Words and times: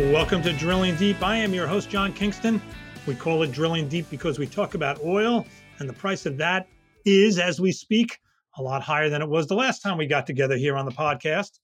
Welcome 0.00 0.40
to 0.44 0.52
Drilling 0.54 0.96
Deep. 0.96 1.22
I 1.22 1.36
am 1.36 1.52
your 1.52 1.66
host, 1.66 1.90
John 1.90 2.14
Kingston. 2.14 2.60
We 3.06 3.14
call 3.14 3.42
it 3.42 3.52
Drilling 3.52 3.86
Deep 3.86 4.08
because 4.08 4.38
we 4.38 4.46
talk 4.46 4.72
about 4.72 4.98
oil, 5.04 5.46
and 5.78 5.86
the 5.86 5.92
price 5.92 6.24
of 6.24 6.38
that 6.38 6.68
is, 7.04 7.38
as 7.38 7.60
we 7.60 7.70
speak, 7.70 8.18
a 8.56 8.62
lot 8.62 8.80
higher 8.80 9.10
than 9.10 9.20
it 9.20 9.28
was 9.28 9.46
the 9.46 9.54
last 9.54 9.82
time 9.82 9.98
we 9.98 10.06
got 10.06 10.26
together 10.26 10.56
here 10.56 10.74
on 10.74 10.86
the 10.86 10.90
podcast. 10.90 11.60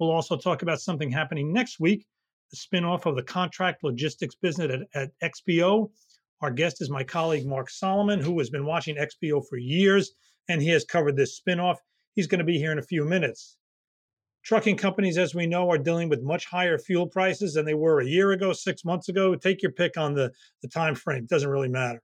We'll 0.00 0.10
also 0.10 0.34
talk 0.36 0.62
about 0.62 0.80
something 0.80 1.10
happening 1.10 1.52
next 1.52 1.78
week 1.78 2.06
the 2.50 2.56
spinoff 2.56 3.04
of 3.04 3.16
the 3.16 3.22
contract 3.22 3.84
logistics 3.84 4.34
business 4.34 4.72
at, 4.94 5.10
at 5.22 5.32
XPO. 5.32 5.90
Our 6.40 6.50
guest 6.50 6.80
is 6.80 6.88
my 6.88 7.04
colleague, 7.04 7.46
Mark 7.46 7.68
Solomon, 7.68 8.18
who 8.18 8.38
has 8.38 8.48
been 8.48 8.64
watching 8.64 8.96
XPO 8.96 9.46
for 9.46 9.58
years, 9.58 10.14
and 10.48 10.62
he 10.62 10.70
has 10.70 10.84
covered 10.86 11.16
this 11.16 11.38
spinoff. 11.38 11.76
He's 12.14 12.28
going 12.28 12.38
to 12.38 12.44
be 12.44 12.58
here 12.58 12.72
in 12.72 12.78
a 12.78 12.82
few 12.82 13.04
minutes. 13.04 13.58
Trucking 14.44 14.76
companies, 14.76 15.16
as 15.16 15.34
we 15.34 15.46
know, 15.46 15.70
are 15.70 15.78
dealing 15.78 16.10
with 16.10 16.22
much 16.22 16.44
higher 16.44 16.78
fuel 16.78 17.06
prices 17.06 17.54
than 17.54 17.64
they 17.64 17.72
were 17.72 18.00
a 18.00 18.06
year 18.06 18.32
ago, 18.32 18.52
six 18.52 18.84
months 18.84 19.08
ago. 19.08 19.34
Take 19.34 19.62
your 19.62 19.72
pick 19.72 19.96
on 19.96 20.12
the, 20.12 20.32
the 20.60 20.68
time 20.68 20.94
frame. 20.94 21.24
It 21.24 21.30
doesn't 21.30 21.48
really 21.48 21.70
matter. 21.70 22.02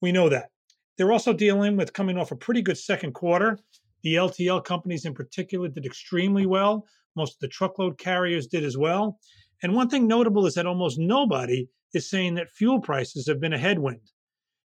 We 0.00 0.10
know 0.10 0.30
that. 0.30 0.48
They're 0.96 1.12
also 1.12 1.34
dealing 1.34 1.76
with 1.76 1.92
coming 1.92 2.16
off 2.16 2.30
a 2.32 2.36
pretty 2.36 2.62
good 2.62 2.78
second 2.78 3.12
quarter. 3.12 3.58
The 4.02 4.14
LTL 4.14 4.64
companies 4.64 5.04
in 5.04 5.12
particular 5.12 5.68
did 5.68 5.84
extremely 5.84 6.46
well. 6.46 6.86
Most 7.14 7.34
of 7.34 7.40
the 7.40 7.48
truckload 7.48 7.98
carriers 7.98 8.46
did 8.46 8.64
as 8.64 8.78
well. 8.78 9.18
And 9.62 9.74
one 9.74 9.90
thing 9.90 10.06
notable 10.06 10.46
is 10.46 10.54
that 10.54 10.66
almost 10.66 10.98
nobody 10.98 11.68
is 11.92 12.08
saying 12.08 12.34
that 12.34 12.50
fuel 12.50 12.80
prices 12.80 13.26
have 13.28 13.40
been 13.40 13.52
a 13.52 13.58
headwind. 13.58 14.00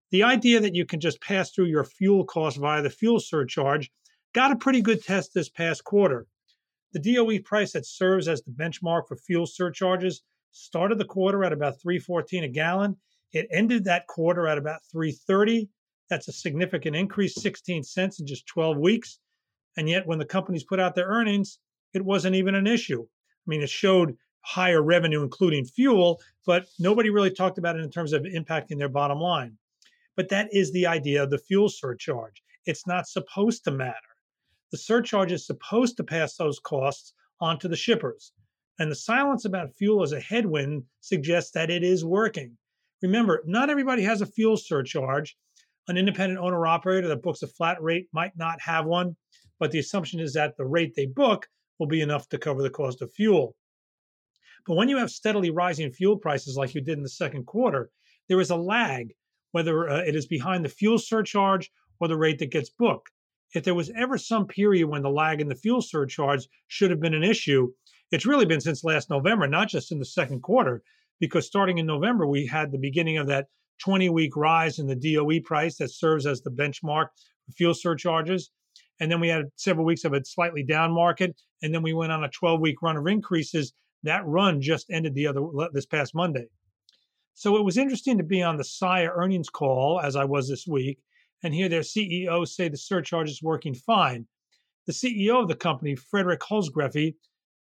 The 0.09 0.23
idea 0.23 0.59
that 0.59 0.75
you 0.75 0.85
can 0.85 0.99
just 0.99 1.21
pass 1.21 1.51
through 1.51 1.65
your 1.65 1.83
fuel 1.83 2.25
cost 2.25 2.57
via 2.57 2.81
the 2.81 2.89
fuel 2.89 3.19
surcharge 3.19 3.91
got 4.33 4.51
a 4.51 4.55
pretty 4.55 4.81
good 4.81 5.03
test 5.03 5.33
this 5.33 5.49
past 5.49 5.83
quarter. 5.83 6.25
The 6.93 6.99
DOE 6.99 7.39
price 7.39 7.71
that 7.71 7.87
serves 7.87 8.27
as 8.27 8.43
the 8.43 8.51
benchmark 8.51 9.07
for 9.07 9.17
fuel 9.17 9.47
surcharges 9.47 10.21
started 10.51 10.99
the 10.99 11.05
quarter 11.05 11.43
at 11.43 11.51
about 11.51 11.81
314 11.81 12.43
a 12.43 12.47
gallon. 12.47 12.95
It 13.31 13.47
ended 13.51 13.83
that 13.85 14.05
quarter 14.05 14.47
at 14.47 14.59
about 14.59 14.85
330. 14.91 15.67
That's 16.11 16.27
a 16.27 16.31
significant 16.31 16.95
increase, 16.95 17.33
16 17.41 17.83
cents 17.83 18.19
in 18.19 18.27
just 18.27 18.45
12 18.45 18.77
weeks. 18.77 19.17
And 19.75 19.89
yet 19.89 20.05
when 20.05 20.19
the 20.19 20.25
companies 20.25 20.63
put 20.63 20.79
out 20.79 20.93
their 20.93 21.07
earnings, 21.07 21.57
it 21.95 22.05
wasn't 22.05 22.35
even 22.35 22.53
an 22.53 22.67
issue. 22.67 23.01
I 23.01 23.47
mean, 23.47 23.63
it 23.63 23.69
showed 23.71 24.15
higher 24.41 24.83
revenue, 24.83 25.23
including 25.23 25.65
fuel, 25.65 26.21
but 26.45 26.67
nobody 26.77 27.09
really 27.09 27.31
talked 27.31 27.57
about 27.57 27.75
it 27.75 27.83
in 27.83 27.89
terms 27.89 28.13
of 28.13 28.21
impacting 28.21 28.77
their 28.77 28.89
bottom 28.89 29.19
line. 29.19 29.57
But 30.15 30.29
that 30.29 30.53
is 30.53 30.71
the 30.71 30.85
idea 30.85 31.23
of 31.23 31.31
the 31.31 31.39
fuel 31.39 31.69
surcharge. 31.69 32.43
It's 32.67 32.85
not 32.85 33.07
supposed 33.07 33.63
to 33.63 33.71
matter 33.71 34.12
the 34.73 34.77
surcharge 34.79 35.31
is 35.31 35.45
supposed 35.45 35.97
to 35.97 36.03
pass 36.03 36.35
those 36.35 36.57
costs 36.57 37.13
onto 37.39 37.67
the 37.67 37.75
shippers. 37.75 38.31
And 38.79 38.89
the 38.89 38.95
silence 38.95 39.45
about 39.45 39.75
fuel 39.75 40.01
as 40.01 40.13
a 40.13 40.19
headwind 40.19 40.85
suggests 40.99 41.51
that 41.51 41.69
it 41.69 41.83
is 41.83 42.03
working. 42.03 42.57
Remember, 43.03 43.43
not 43.45 43.69
everybody 43.69 44.01
has 44.01 44.21
a 44.21 44.25
fuel 44.25 44.57
surcharge. 44.57 45.37
An 45.89 45.95
independent 45.95 46.39
owner 46.39 46.65
operator 46.65 47.07
that 47.09 47.21
books 47.21 47.43
a 47.43 47.47
flat 47.47 47.79
rate 47.83 48.07
might 48.13 48.35
not 48.35 48.59
have 48.61 48.87
one, 48.87 49.15
but 49.59 49.69
the 49.69 49.77
assumption 49.77 50.19
is 50.19 50.33
that 50.33 50.57
the 50.57 50.65
rate 50.65 50.95
they 50.95 51.05
book 51.05 51.47
will 51.77 51.85
be 51.85 52.01
enough 52.01 52.27
to 52.29 52.39
cover 52.39 52.63
the 52.63 52.69
cost 52.71 53.03
of 53.03 53.13
fuel. 53.13 53.55
But 54.65 54.75
when 54.75 54.89
you 54.89 54.97
have 54.97 55.11
steadily 55.11 55.51
rising 55.51 55.91
fuel 55.91 56.17
prices 56.17 56.57
like 56.57 56.73
you 56.73 56.81
did 56.81 56.97
in 56.97 57.03
the 57.03 57.09
second 57.09 57.45
quarter, 57.45 57.91
there 58.27 58.41
is 58.41 58.49
a 58.49 58.55
lag, 58.55 59.13
whether 59.51 59.87
uh, 59.87 59.99
it 59.99 60.15
is 60.15 60.25
behind 60.25 60.65
the 60.65 60.69
fuel 60.69 60.97
surcharge 60.97 61.69
or 61.99 62.07
the 62.07 62.17
rate 62.17 62.39
that 62.39 62.49
gets 62.49 62.71
booked 62.71 63.11
if 63.53 63.63
there 63.63 63.75
was 63.75 63.91
ever 63.95 64.17
some 64.17 64.47
period 64.47 64.87
when 64.87 65.03
the 65.03 65.09
lag 65.09 65.39
in 65.39 65.47
the 65.47 65.55
fuel 65.55 65.81
surcharge 65.81 66.47
should 66.67 66.89
have 66.89 66.99
been 66.99 67.13
an 67.13 67.23
issue, 67.23 67.71
it's 68.11 68.25
really 68.25 68.45
been 68.45 68.61
since 68.61 68.83
last 68.83 69.09
November, 69.09 69.47
not 69.47 69.69
just 69.69 69.91
in 69.91 69.99
the 69.99 70.05
second 70.05 70.41
quarter, 70.41 70.83
because 71.19 71.45
starting 71.45 71.77
in 71.77 71.85
November, 71.85 72.27
we 72.27 72.45
had 72.45 72.71
the 72.71 72.77
beginning 72.77 73.17
of 73.17 73.27
that 73.27 73.47
20 73.79 74.09
week 74.09 74.35
rise 74.35 74.79
in 74.79 74.87
the 74.87 74.95
DOE 74.95 75.39
price 75.43 75.77
that 75.77 75.91
serves 75.91 76.25
as 76.25 76.41
the 76.41 76.51
benchmark 76.51 77.07
for 77.45 77.51
fuel 77.55 77.73
surcharges. 77.73 78.51
And 78.99 79.11
then 79.11 79.19
we 79.19 79.27
had 79.27 79.45
several 79.55 79.85
weeks 79.85 80.05
of 80.05 80.13
a 80.13 80.23
slightly 80.23 80.63
down 80.63 80.91
market. 80.91 81.35
And 81.61 81.73
then 81.73 81.81
we 81.81 81.93
went 81.93 82.11
on 82.11 82.23
a 82.23 82.29
12 82.29 82.61
week 82.61 82.81
run 82.81 82.97
of 82.97 83.07
increases. 83.07 83.73
That 84.03 84.25
run 84.25 84.61
just 84.61 84.89
ended 84.91 85.15
the 85.15 85.27
other 85.27 85.41
this 85.71 85.85
past 85.85 86.13
Monday. 86.13 86.45
So 87.33 87.57
it 87.57 87.63
was 87.63 87.77
interesting 87.77 88.17
to 88.17 88.23
be 88.23 88.43
on 88.43 88.57
the 88.57 88.63
Saia 88.63 89.09
earnings 89.13 89.49
call 89.49 89.99
as 89.99 90.15
I 90.15 90.25
was 90.25 90.47
this 90.47 90.67
week 90.67 90.99
and 91.43 91.53
hear 91.53 91.69
their 91.69 91.81
CEO 91.81 92.47
say 92.47 92.69
the 92.69 92.77
surcharge 92.77 93.29
is 93.29 93.43
working 93.43 93.73
fine. 93.73 94.25
The 94.87 94.93
CEO 94.93 95.41
of 95.41 95.47
the 95.47 95.55
company, 95.55 95.95
Frederick 95.95 96.41
Holzgrefe, 96.41 97.15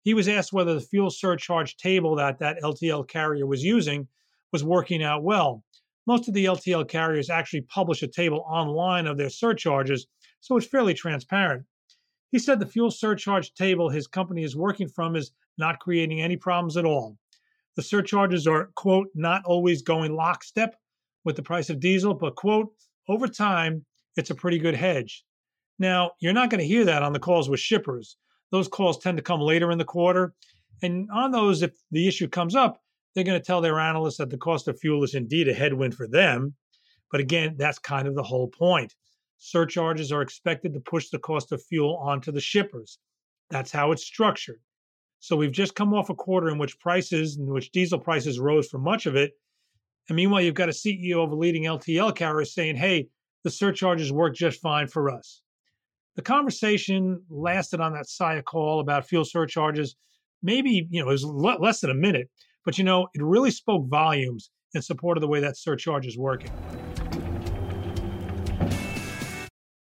he 0.02 0.14
was 0.14 0.28
asked 0.28 0.52
whether 0.52 0.74
the 0.74 0.80
fuel 0.80 1.10
surcharge 1.10 1.76
table 1.76 2.14
that 2.16 2.38
that 2.38 2.60
LTL 2.62 3.08
carrier 3.08 3.46
was 3.46 3.64
using 3.64 4.08
was 4.52 4.64
working 4.64 5.02
out 5.02 5.22
well. 5.22 5.62
Most 6.06 6.28
of 6.28 6.34
the 6.34 6.46
LTL 6.46 6.88
carriers 6.88 7.30
actually 7.30 7.60
publish 7.62 8.02
a 8.02 8.08
table 8.08 8.44
online 8.48 9.06
of 9.06 9.18
their 9.18 9.28
surcharges, 9.30 10.06
so 10.40 10.56
it's 10.56 10.66
fairly 10.66 10.94
transparent. 10.94 11.64
He 12.32 12.38
said 12.38 12.60
the 12.60 12.66
fuel 12.66 12.90
surcharge 12.90 13.54
table 13.54 13.88
his 13.88 14.06
company 14.06 14.42
is 14.42 14.56
working 14.56 14.88
from 14.88 15.16
is 15.16 15.32
not 15.58 15.80
creating 15.80 16.22
any 16.22 16.36
problems 16.36 16.76
at 16.76 16.84
all. 16.84 17.18
The 17.76 17.82
surcharges 17.82 18.46
are, 18.46 18.70
quote, 18.74 19.08
not 19.14 19.44
always 19.44 19.82
going 19.82 20.14
lockstep 20.14 20.76
with 21.24 21.36
the 21.36 21.42
price 21.42 21.70
of 21.70 21.80
diesel, 21.80 22.14
but, 22.14 22.34
quote, 22.34 22.72
over 23.08 23.28
time, 23.28 23.84
it's 24.16 24.30
a 24.30 24.34
pretty 24.34 24.58
good 24.58 24.74
hedge. 24.74 25.24
Now, 25.78 26.12
you're 26.20 26.32
not 26.32 26.50
going 26.50 26.60
to 26.60 26.66
hear 26.66 26.84
that 26.84 27.02
on 27.02 27.12
the 27.12 27.18
calls 27.18 27.48
with 27.48 27.60
shippers. 27.60 28.16
Those 28.50 28.68
calls 28.68 28.98
tend 28.98 29.16
to 29.16 29.22
come 29.22 29.40
later 29.40 29.70
in 29.70 29.78
the 29.78 29.84
quarter. 29.84 30.34
And 30.82 31.08
on 31.12 31.30
those, 31.30 31.62
if 31.62 31.72
the 31.90 32.06
issue 32.06 32.28
comes 32.28 32.54
up, 32.54 32.80
they're 33.14 33.24
going 33.24 33.40
to 33.40 33.44
tell 33.44 33.60
their 33.60 33.78
analysts 33.78 34.18
that 34.18 34.30
the 34.30 34.36
cost 34.36 34.68
of 34.68 34.78
fuel 34.78 35.02
is 35.04 35.14
indeed 35.14 35.48
a 35.48 35.54
headwind 35.54 35.94
for 35.94 36.06
them. 36.06 36.54
But 37.10 37.20
again, 37.20 37.56
that's 37.58 37.78
kind 37.78 38.06
of 38.06 38.14
the 38.14 38.22
whole 38.22 38.48
point. 38.48 38.94
Surcharges 39.38 40.12
are 40.12 40.22
expected 40.22 40.74
to 40.74 40.80
push 40.80 41.08
the 41.08 41.18
cost 41.18 41.50
of 41.50 41.64
fuel 41.64 41.96
onto 41.96 42.30
the 42.30 42.40
shippers. 42.40 42.98
That's 43.48 43.72
how 43.72 43.90
it's 43.92 44.04
structured. 44.04 44.60
So 45.18 45.36
we've 45.36 45.52
just 45.52 45.74
come 45.74 45.92
off 45.92 46.10
a 46.10 46.14
quarter 46.14 46.48
in 46.48 46.58
which 46.58 46.78
prices, 46.78 47.36
in 47.36 47.46
which 47.46 47.72
diesel 47.72 47.98
prices 47.98 48.38
rose 48.38 48.68
for 48.68 48.78
much 48.78 49.06
of 49.06 49.16
it, 49.16 49.32
and 50.10 50.16
meanwhile, 50.16 50.40
you've 50.40 50.54
got 50.54 50.68
a 50.68 50.72
CEO 50.72 51.22
of 51.22 51.30
a 51.30 51.36
leading 51.36 51.64
LTL 51.64 52.16
carrier 52.16 52.44
saying, 52.44 52.74
hey, 52.74 53.06
the 53.44 53.50
surcharges 53.50 54.12
work 54.12 54.34
just 54.34 54.60
fine 54.60 54.88
for 54.88 55.08
us. 55.08 55.40
The 56.16 56.22
conversation 56.22 57.22
lasted 57.30 57.80
on 57.80 57.92
that 57.92 58.08
Saia 58.08 58.42
call 58.42 58.80
about 58.80 59.06
fuel 59.06 59.24
surcharges, 59.24 59.94
maybe, 60.42 60.88
you 60.90 61.00
know, 61.00 61.08
it 61.08 61.12
was 61.12 61.24
less 61.24 61.80
than 61.80 61.90
a 61.90 61.94
minute, 61.94 62.28
but 62.64 62.76
you 62.76 62.82
know, 62.82 63.06
it 63.14 63.22
really 63.22 63.52
spoke 63.52 63.86
volumes 63.86 64.50
in 64.74 64.82
support 64.82 65.16
of 65.16 65.20
the 65.20 65.28
way 65.28 65.38
that 65.38 65.56
surcharge 65.56 66.08
is 66.08 66.18
working. 66.18 66.50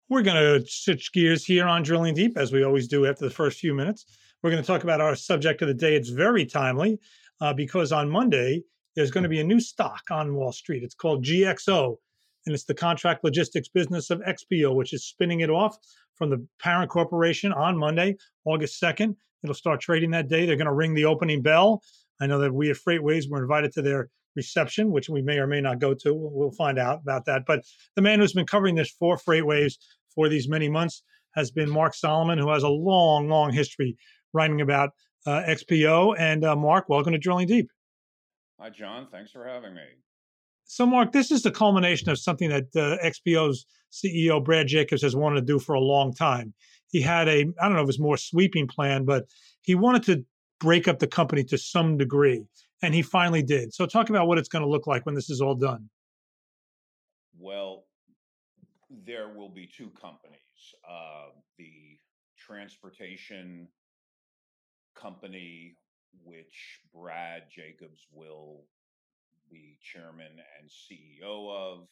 We're 0.08 0.22
going 0.22 0.62
to 0.62 0.66
switch 0.66 1.12
gears 1.12 1.44
here 1.44 1.68
on 1.68 1.84
Drilling 1.84 2.14
Deep, 2.14 2.38
as 2.38 2.54
we 2.54 2.64
always 2.64 2.88
do 2.88 3.06
after 3.06 3.26
the 3.26 3.32
first 3.32 3.60
few 3.60 3.74
minutes. 3.74 4.06
We're 4.42 4.52
going 4.52 4.64
to 4.64 4.68
talk 4.68 4.84
about 4.84 5.02
our 5.02 5.16
subject 5.16 5.62
of 5.62 5.68
the 5.68 5.74
day. 5.74 5.96
It's 5.96 6.10
very 6.10 6.46
timely 6.46 7.00
uh, 7.42 7.54
because 7.54 7.92
on 7.92 8.10
Monday, 8.10 8.64
there's 8.96 9.12
going 9.12 9.24
to 9.24 9.30
be 9.30 9.40
a 9.40 9.44
new 9.44 9.60
stock 9.60 10.04
on 10.10 10.36
Wall 10.36 10.52
Street. 10.52 10.84
It's 10.84 10.96
called 10.96 11.24
GXO, 11.24 11.98
and 12.46 12.54
it's 12.54 12.64
the 12.64 12.74
contract 12.74 13.24
logistics 13.24 13.68
business 13.68 14.10
of 14.10 14.22
XPO, 14.22 14.76
which 14.76 14.94
is 14.94 15.06
spinning 15.06 15.42
it 15.42 15.50
off 15.50 15.78
from 16.16 16.30
the 16.30 16.46
parent 16.60 16.90
corporation 16.90 17.52
on 17.52 17.78
Monday, 17.78 18.16
August 18.46 18.82
2nd. 18.82 19.16
It'll 19.44 19.54
start 19.54 19.82
trading 19.82 20.12
that 20.12 20.30
day. 20.30 20.46
They're 20.46 20.56
going 20.56 20.66
to 20.66 20.74
ring 20.74 20.94
the 20.94 21.06
opening 21.06 21.42
bell. 21.42 21.82
I 22.22 22.28
know 22.28 22.40
that 22.40 22.54
we 22.54 22.70
at 22.70 22.78
FreightWaves 22.78 23.30
were 23.30 23.42
invited 23.42 23.74
to 23.74 23.82
their 23.82 24.10
reception, 24.36 24.92
which 24.92 25.10
we 25.10 25.22
may 25.22 25.38
or 25.38 25.48
may 25.48 25.62
not 25.62 25.80
go 25.80 25.94
to. 25.94 26.14
We'll, 26.14 26.52
find 26.52 26.80
out 26.80 27.02
about 27.02 27.26
that. 27.26 27.44
But 27.46 27.64
the 27.96 28.02
man 28.02 28.20
who's 28.20 28.34
been 28.34 28.46
covering 28.46 28.76
this 28.76 28.90
for 28.92 29.18
FreightWaves 29.18 29.74
for 30.14 30.30
these 30.30 30.48
many 30.48 30.70
months 30.70 31.04
has 31.36 31.52
been 31.52 31.70
Mark 31.70 31.94
Solomon, 31.94 32.40
who 32.40 32.50
has 32.50 32.64
a 32.64 32.70
long, 32.70 33.28
long 33.28 33.52
history 33.52 33.98
writing 34.34 34.62
about 34.62 34.92
uh, 35.26 35.42
XPO. 35.48 36.16
And 36.18 36.46
uh, 36.46 36.56
Mark, 36.56 36.88
welcome 36.88 37.14
to 37.14 37.20
Drilling 37.20 37.48
Deep. 37.48 37.70
Hi, 38.60 38.70
John. 38.70 39.08
Thanks 39.12 39.32
for 39.32 39.46
having 39.46 39.74
me. 39.74 39.82
So, 40.66 40.86
Mark, 40.86 41.12
this 41.12 41.30
is 41.30 41.44
the 41.44 41.52
culmination 41.52 42.10
of 42.10 42.18
something 42.18 42.50
that 42.50 42.76
uh, 42.76 42.98
XPO's 43.06 43.66
CEO 43.92 44.44
Brad 44.44 44.68
Jacobs 44.68 45.02
has 45.04 45.16
wanted 45.16 45.36
to 45.36 45.46
do 45.46 45.60
for 45.60 45.76
a 45.76 45.80
long 45.80 46.14
time. 46.14 46.54
He 46.90 47.02
had 47.02 47.28
a, 47.28 47.42
I 47.62 47.68
don't 47.68 47.74
know 47.74 47.84
if 47.84 47.90
it's 47.90 48.00
more 48.00 48.18
sweeping 48.18 48.68
plan, 48.68 49.06
but 49.06 49.26
he 49.62 49.76
wanted 49.76 50.04
to 50.04 50.26
break 50.60 50.88
up 50.88 51.00
the 51.00 51.08
company 51.08 51.44
to 51.44 51.58
some 51.58 51.98
degree, 51.98 52.44
and 52.82 52.96
he 52.96 53.02
finally 53.02 53.44
did. 53.44 53.74
So, 53.74 53.86
talk 53.86 54.10
about 54.10 54.28
what 54.28 54.38
it's 54.38 54.50
going 54.50 54.64
to 54.64 54.70
look 54.70 54.88
like 54.88 55.06
when 55.06 55.16
this 55.16 55.30
is 55.30 55.42
all 55.42 55.56
done. 55.56 55.90
Well, 57.38 57.84
there 59.06 59.30
will 59.30 59.50
be 59.50 59.68
two 59.68 59.92
companies 60.02 60.40
uh, 60.90 61.30
the 61.58 61.98
transportation 62.38 63.68
company 64.96 65.76
which 66.24 66.80
Brad 66.94 67.44
Jacobs 67.52 68.08
will 68.12 68.64
be 69.52 69.78
chairman 69.82 70.32
and 70.60 70.70
CEO 70.70 71.52
of. 71.52 71.88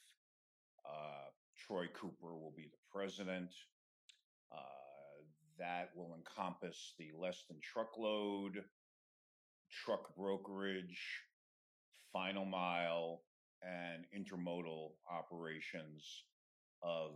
Uh, 0.86 1.30
Troy 1.68 1.86
Cooper 1.94 2.36
will 2.36 2.54
be 2.56 2.70
the 2.72 2.92
president. 2.92 3.52
Uh, 4.52 5.24
that 5.60 5.92
will 5.96 6.16
encompass 6.16 6.94
the 6.98 7.12
less 7.18 7.44
than 7.48 7.60
truckload 7.62 8.64
truck 9.86 10.16
brokerage, 10.16 11.22
final 12.12 12.46
mile, 12.46 13.22
and 13.62 14.06
intermodal 14.16 14.92
operations 15.12 16.26
of 16.82 17.12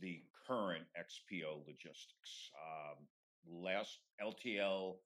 the 0.00 0.22
current 0.46 0.84
XPO 0.98 1.66
logistics. 1.66 2.50
Um, 2.56 3.06
last 3.46 3.98
LTL 4.22 4.96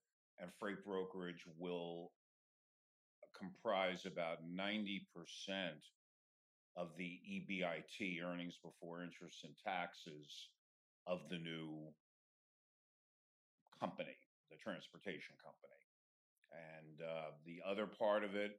and 0.40 0.50
freight 0.58 0.84
brokerage 0.84 1.44
will 1.58 2.12
comprise 3.36 4.06
about 4.06 4.38
90% 4.48 5.00
of 6.76 6.88
the 6.96 7.20
EBIT, 7.28 8.22
earnings 8.22 8.58
before 8.62 9.02
interest 9.02 9.44
and 9.44 9.54
taxes, 9.64 10.48
of 11.06 11.20
the 11.31 11.38
new 11.38 11.92
company, 13.78 14.16
the 14.50 14.56
transportation 14.56 15.34
company. 15.42 15.75
And 16.52 17.06
uh, 17.06 17.31
the 17.44 17.60
other 17.69 17.86
part 17.86 18.25
of 18.25 18.34
it 18.34 18.58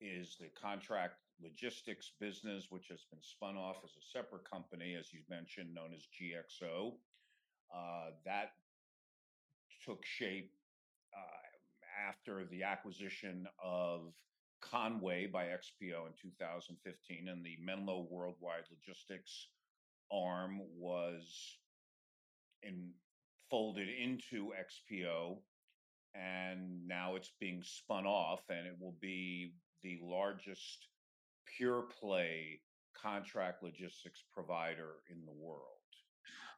is 0.00 0.36
the 0.40 0.48
contract 0.60 1.14
logistics 1.42 2.12
business, 2.20 2.66
which 2.70 2.88
has 2.88 3.04
been 3.10 3.22
spun 3.22 3.56
off 3.56 3.76
as 3.84 3.90
a 3.90 4.18
separate 4.18 4.48
company, 4.50 4.96
as 4.98 5.12
you 5.12 5.20
mentioned, 5.28 5.74
known 5.74 5.92
as 5.94 6.08
GXO. 6.12 6.94
Uh, 7.74 8.10
that 8.24 8.52
took 9.84 10.04
shape 10.04 10.52
after 12.08 12.44
the 12.50 12.62
acquisition 12.62 13.46
of 13.62 14.12
Con-way 14.60 15.26
by 15.26 15.44
XPO 15.44 16.06
in 16.06 16.12
2015, 16.20 17.28
and 17.28 17.44
the 17.44 17.56
Menlo 17.62 18.06
Worldwide 18.10 18.64
Logistics 18.70 19.48
arm 20.10 20.60
was 20.76 21.58
in, 22.62 22.90
folded 23.50 23.88
into 23.88 24.52
XPO, 24.58 25.38
and 26.14 26.86
now 26.88 27.16
it's 27.16 27.32
being 27.38 27.62
spun 27.62 28.06
off, 28.06 28.40
and 28.48 28.66
it 28.66 28.76
will 28.80 28.96
be 29.00 29.52
the 29.82 29.98
largest 30.02 30.88
pure 31.56 31.84
play 32.00 32.60
contract 33.00 33.62
logistics 33.62 34.24
provider 34.32 34.94
in 35.10 35.24
the 35.26 35.32
world. 35.32 35.60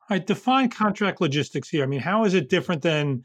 Right, 0.08 0.26
define 0.26 0.70
contract 0.70 1.20
logistics 1.20 1.68
here. 1.68 1.82
I 1.82 1.86
mean, 1.86 2.00
how 2.00 2.24
is 2.24 2.34
it 2.34 2.48
different 2.48 2.80
than? 2.82 3.24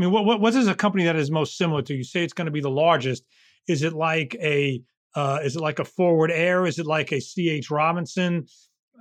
I 0.00 0.02
mean, 0.02 0.12
what 0.12 0.24
what 0.24 0.40
what 0.40 0.54
is 0.54 0.66
a 0.66 0.74
company 0.74 1.04
that 1.04 1.16
is 1.16 1.30
most 1.30 1.58
similar 1.58 1.82
to? 1.82 1.94
You 1.94 2.04
say 2.04 2.24
it's 2.24 2.32
going 2.32 2.46
to 2.46 2.50
be 2.50 2.62
the 2.62 2.70
largest. 2.70 3.22
Is 3.68 3.82
it 3.82 3.92
like 3.92 4.34
a 4.40 4.82
uh, 5.14 5.40
is 5.44 5.56
it 5.56 5.60
like 5.60 5.78
a 5.78 5.84
Forward 5.84 6.30
Air? 6.30 6.64
Is 6.64 6.78
it 6.78 6.86
like 6.86 7.12
a 7.12 7.20
C.H. 7.20 7.70
Robinson? 7.70 8.46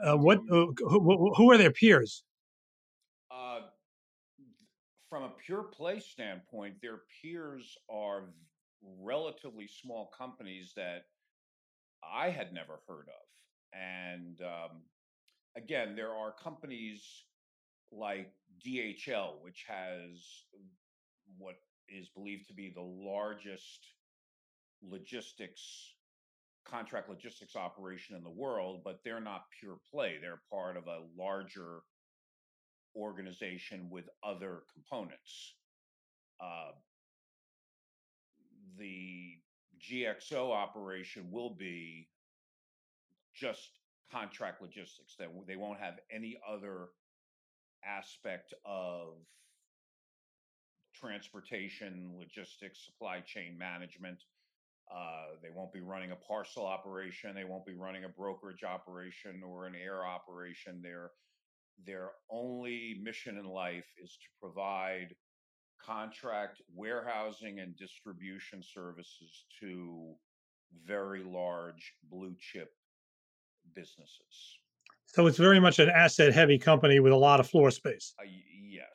Uh, 0.06 0.18
what 0.18 0.40
uh, 0.52 0.66
who, 0.78 1.34
who, 1.38 1.52
are 1.52 1.58
their 1.58 1.72
peers? 1.72 2.26
Uh, 3.32 3.62
from 5.10 5.24
a 5.24 5.32
pure 5.46 5.64
play 5.64 6.02
standpoint, 6.02 6.76
their 6.82 7.00
peers 7.22 7.78
are 7.90 8.24
relatively 9.02 9.70
small 9.70 10.12
companies 10.18 10.74
that 10.76 11.06
I 12.04 12.30
had 12.30 12.52
never 12.52 12.82
heard 12.90 13.08
of. 13.08 13.80
And 13.80 14.42
um, 14.42 14.82
again, 15.56 15.96
there 15.96 16.12
are 16.12 16.34
companies 16.44 17.24
like 17.90 18.34
DHL, 18.66 19.42
which 19.42 19.64
has 19.68 20.44
what 21.38 21.56
is 21.88 22.10
believed 22.10 22.48
to 22.48 22.54
be 22.54 22.72
the 22.74 22.82
largest 22.82 23.94
logistics 24.82 25.94
contract 26.66 27.10
logistics 27.10 27.56
operation 27.56 28.16
in 28.16 28.24
the 28.24 28.30
world, 28.30 28.82
but 28.84 29.00
they're 29.04 29.20
not 29.22 29.46
pure 29.60 29.78
play. 29.92 30.18
They're 30.22 30.42
part 30.52 30.78
of 30.78 30.88
a 30.88 31.02
larger 31.18 31.80
organization 32.96 33.90
with 33.90 34.06
other 34.24 34.64
components. 34.74 35.56
Uh, 36.42 36.72
the 38.78 39.38
GXO 39.80 40.52
operation 40.52 41.30
will 41.32 41.56
be 41.56 42.08
just 43.34 43.80
contract 44.12 44.62
logistics. 44.62 45.16
That 45.18 45.30
they 45.48 45.56
won't 45.56 45.80
have 45.80 45.96
any 46.12 46.40
other 46.48 46.90
aspect 47.86 48.54
of 48.66 49.14
transportation, 51.00 52.12
logistics, 52.18 52.86
supply 52.86 53.22
chain 53.22 53.58
management. 53.58 54.20
Uh, 54.94 55.36
they 55.42 55.50
won't 55.56 55.72
be 55.72 55.82
running 55.82 56.12
a 56.12 56.16
parcel 56.16 56.66
operation. 56.66 57.36
They 57.36 57.44
won't 57.44 57.66
be 57.66 57.76
running 57.76 58.06
a 58.06 58.10
brokerage 58.10 58.64
operation 58.64 59.42
or 59.46 59.68
an 59.68 59.76
air 59.76 60.06
operation. 60.06 60.82
Their 60.82 61.12
their 61.86 62.10
only 62.30 63.00
mission 63.02 63.38
in 63.38 63.46
life 63.46 63.86
is 64.04 64.12
to 64.12 64.28
provide 64.42 65.16
contract 65.82 66.62
warehousing 66.76 67.60
and 67.60 67.78
distribution 67.78 68.62
services 68.62 69.46
to 69.62 70.14
very 70.86 71.24
large 71.24 71.94
blue 72.12 72.36
chip 72.40 72.72
businesses. 73.76 74.60
So 75.06 75.26
it's 75.28 75.38
very 75.38 75.60
much 75.60 75.80
an 75.80 75.90
asset 75.90 76.34
heavy 76.34 76.60
company 76.60 77.00
with 77.00 77.14
a 77.14 77.18
lot 77.18 77.40
of 77.40 77.50
floor 77.50 77.72
space. 77.72 78.14
Uh, 78.20 78.26
yes. 78.70 78.86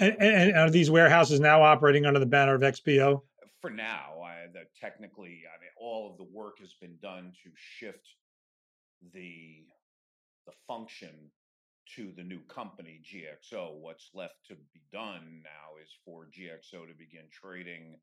And, 0.00 0.16
and, 0.20 0.56
are 0.56 0.70
these 0.70 0.90
warehouses 0.90 1.40
now 1.40 1.62
operating 1.62 2.04
under 2.06 2.18
the 2.18 2.26
banner 2.26 2.54
of 2.54 2.62
XPO? 2.62 3.22
For 3.60 3.70
now, 3.70 4.20
I, 4.24 4.46
the, 4.52 4.64
technically, 4.80 5.42
I 5.46 5.60
mean, 5.60 5.70
all 5.80 6.10
of 6.10 6.18
the 6.18 6.24
work 6.24 6.58
has 6.60 6.74
been 6.80 6.96
done 7.00 7.32
to 7.44 7.50
shift 7.56 8.06
the 9.12 9.64
the 10.46 10.52
function 10.66 11.30
to 11.96 12.12
the 12.16 12.22
new 12.22 12.40
company 12.48 13.00
GXO. 13.02 13.78
What's 13.80 14.10
left 14.14 14.34
to 14.48 14.54
be 14.54 14.82
done 14.92 15.42
now 15.42 15.80
is 15.82 15.88
for 16.04 16.26
GXO 16.26 16.86
to 16.86 16.94
begin 16.98 17.24
trading 17.30 17.98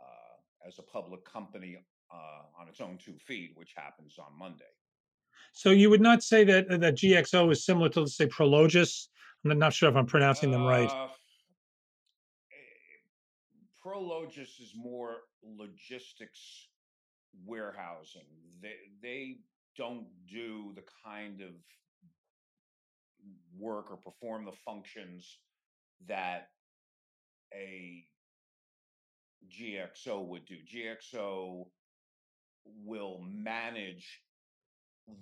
uh, 0.00 0.68
as 0.68 0.78
a 0.78 0.82
public 0.82 1.24
company 1.24 1.76
uh, 2.12 2.60
on 2.60 2.68
its 2.68 2.80
own 2.80 2.98
two 3.04 3.16
feet, 3.26 3.52
which 3.54 3.72
happens 3.76 4.16
on 4.18 4.38
Monday. 4.38 4.64
So 5.52 5.70
you 5.70 5.90
would 5.90 6.00
not 6.00 6.22
say 6.22 6.44
that 6.44 6.70
uh, 6.70 6.76
that 6.78 6.94
GXO 6.94 7.50
is 7.52 7.64
similar 7.64 7.88
to, 7.90 8.00
let's 8.00 8.16
say, 8.16 8.26
Prologis. 8.26 9.08
I'm 9.44 9.58
not 9.58 9.72
sure 9.72 9.88
if 9.88 9.96
I'm 9.96 10.06
pronouncing 10.06 10.50
them 10.50 10.64
right. 10.64 10.90
Uh, 10.90 11.08
Prologis 13.84 14.60
is 14.60 14.72
more 14.76 15.22
logistics 15.42 16.68
warehousing. 17.44 18.26
They 18.62 18.74
they 19.02 19.38
don't 19.76 20.06
do 20.30 20.72
the 20.74 20.82
kind 21.04 21.40
of 21.40 21.50
work 23.58 23.90
or 23.90 23.96
perform 23.96 24.44
the 24.44 24.56
functions 24.64 25.38
that 26.06 26.48
a 27.54 28.04
GXO 29.50 30.26
would 30.26 30.44
do. 30.46 30.56
GXO 30.56 31.66
will 32.84 33.20
manage 33.26 34.20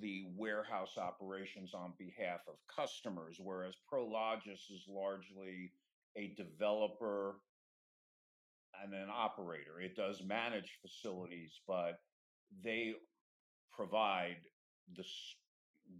the 0.00 0.24
warehouse 0.36 0.96
operations 0.98 1.74
on 1.74 1.92
behalf 1.98 2.40
of 2.48 2.54
customers, 2.74 3.38
whereas 3.38 3.74
Prologis 3.92 4.70
is 4.70 4.84
largely 4.88 5.72
a 6.16 6.34
developer 6.36 7.36
and 8.82 8.94
an 8.94 9.08
operator. 9.12 9.80
It 9.80 9.96
does 9.96 10.22
manage 10.22 10.78
facilities, 10.82 11.60
but 11.66 12.00
they 12.62 12.94
provide 13.72 14.36
the 14.96 15.04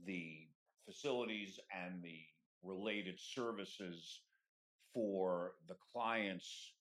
the 0.05 0.49
facilities 0.85 1.59
and 1.73 2.03
the 2.03 2.21
related 2.63 3.19
services 3.19 4.21
for 4.93 5.53
the 5.69 5.77
clients 5.93 6.73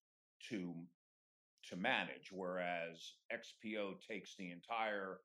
to 0.50 0.74
to 1.70 1.76
manage 1.76 2.32
whereas 2.32 3.14
XPO 3.32 3.96
takes 4.08 4.36
the 4.38 4.52
entire 4.52 5.20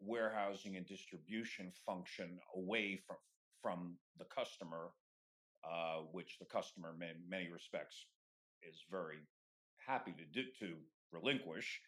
warehousing 0.00 0.76
and 0.76 0.86
distribution 0.86 1.72
function 1.84 2.38
away 2.54 3.00
from 3.06 3.16
from 3.62 3.96
the 4.18 4.24
customer 4.24 4.90
uh, 5.64 6.02
which 6.12 6.38
the 6.38 6.44
customer 6.44 6.90
in 7.00 7.16
many 7.28 7.48
respects 7.50 8.06
is 8.62 8.84
very 8.90 9.18
happy 9.84 10.12
to 10.12 10.24
do, 10.32 10.48
to 10.60 10.74
relinquish 11.10 11.80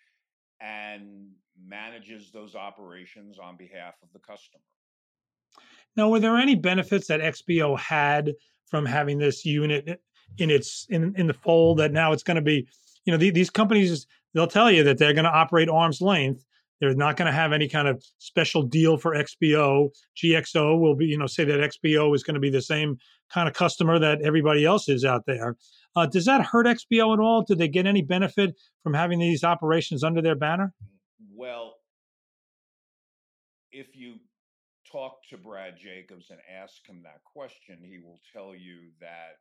and 0.60 1.28
manages 1.64 2.32
those 2.32 2.56
operations 2.56 3.38
on 3.38 3.56
behalf 3.56 3.94
of 4.02 4.08
the 4.12 4.18
customer 4.18 4.60
now, 5.96 6.08
were 6.08 6.20
there 6.20 6.36
any 6.36 6.54
benefits 6.54 7.08
that 7.08 7.20
XPO 7.20 7.78
had 7.78 8.34
from 8.66 8.86
having 8.86 9.18
this 9.18 9.44
unit 9.44 10.00
in 10.38 10.50
its 10.50 10.86
in 10.90 11.14
in 11.16 11.26
the 11.26 11.34
fold 11.34 11.78
that 11.78 11.92
now 11.92 12.12
it's 12.12 12.22
going 12.22 12.36
to 12.36 12.42
be, 12.42 12.68
you 13.04 13.12
know, 13.12 13.16
the, 13.16 13.30
these 13.30 13.50
companies 13.50 14.06
they'll 14.32 14.46
tell 14.46 14.70
you 14.70 14.84
that 14.84 14.98
they're 14.98 15.14
going 15.14 15.24
to 15.24 15.30
operate 15.30 15.68
arm's 15.68 16.00
length. 16.00 16.44
They're 16.80 16.94
not 16.94 17.16
going 17.16 17.26
to 17.26 17.32
have 17.32 17.52
any 17.52 17.68
kind 17.68 17.88
of 17.88 18.02
special 18.18 18.62
deal 18.62 18.96
for 18.96 19.14
XPO. 19.14 19.90
GXO 20.16 20.80
will 20.80 20.94
be, 20.94 21.06
you 21.06 21.18
know, 21.18 21.26
say 21.26 21.44
that 21.44 21.58
XPO 21.58 22.14
is 22.14 22.22
going 22.22 22.34
to 22.34 22.40
be 22.40 22.50
the 22.50 22.62
same 22.62 22.98
kind 23.32 23.48
of 23.48 23.54
customer 23.54 23.98
that 23.98 24.22
everybody 24.22 24.64
else 24.64 24.88
is 24.88 25.04
out 25.04 25.24
there. 25.26 25.56
Uh, 25.96 26.06
does 26.06 26.24
that 26.26 26.44
hurt 26.44 26.66
XPO 26.66 27.14
at 27.14 27.20
all? 27.20 27.42
Do 27.42 27.54
they 27.54 27.68
get 27.68 27.86
any 27.86 28.02
benefit 28.02 28.54
from 28.82 28.94
having 28.94 29.18
these 29.18 29.44
operations 29.44 30.04
under 30.04 30.22
their 30.22 30.36
banner? 30.36 30.72
Well, 31.34 31.74
if 33.72 33.96
you 33.96 34.14
talk 34.90 35.18
to 35.30 35.36
Brad 35.36 35.76
Jacobs 35.76 36.30
and 36.30 36.38
ask 36.62 36.86
him 36.86 37.02
that 37.02 37.22
question, 37.24 37.78
he 37.82 37.98
will 37.98 38.20
tell 38.32 38.54
you 38.54 38.76
that 39.00 39.38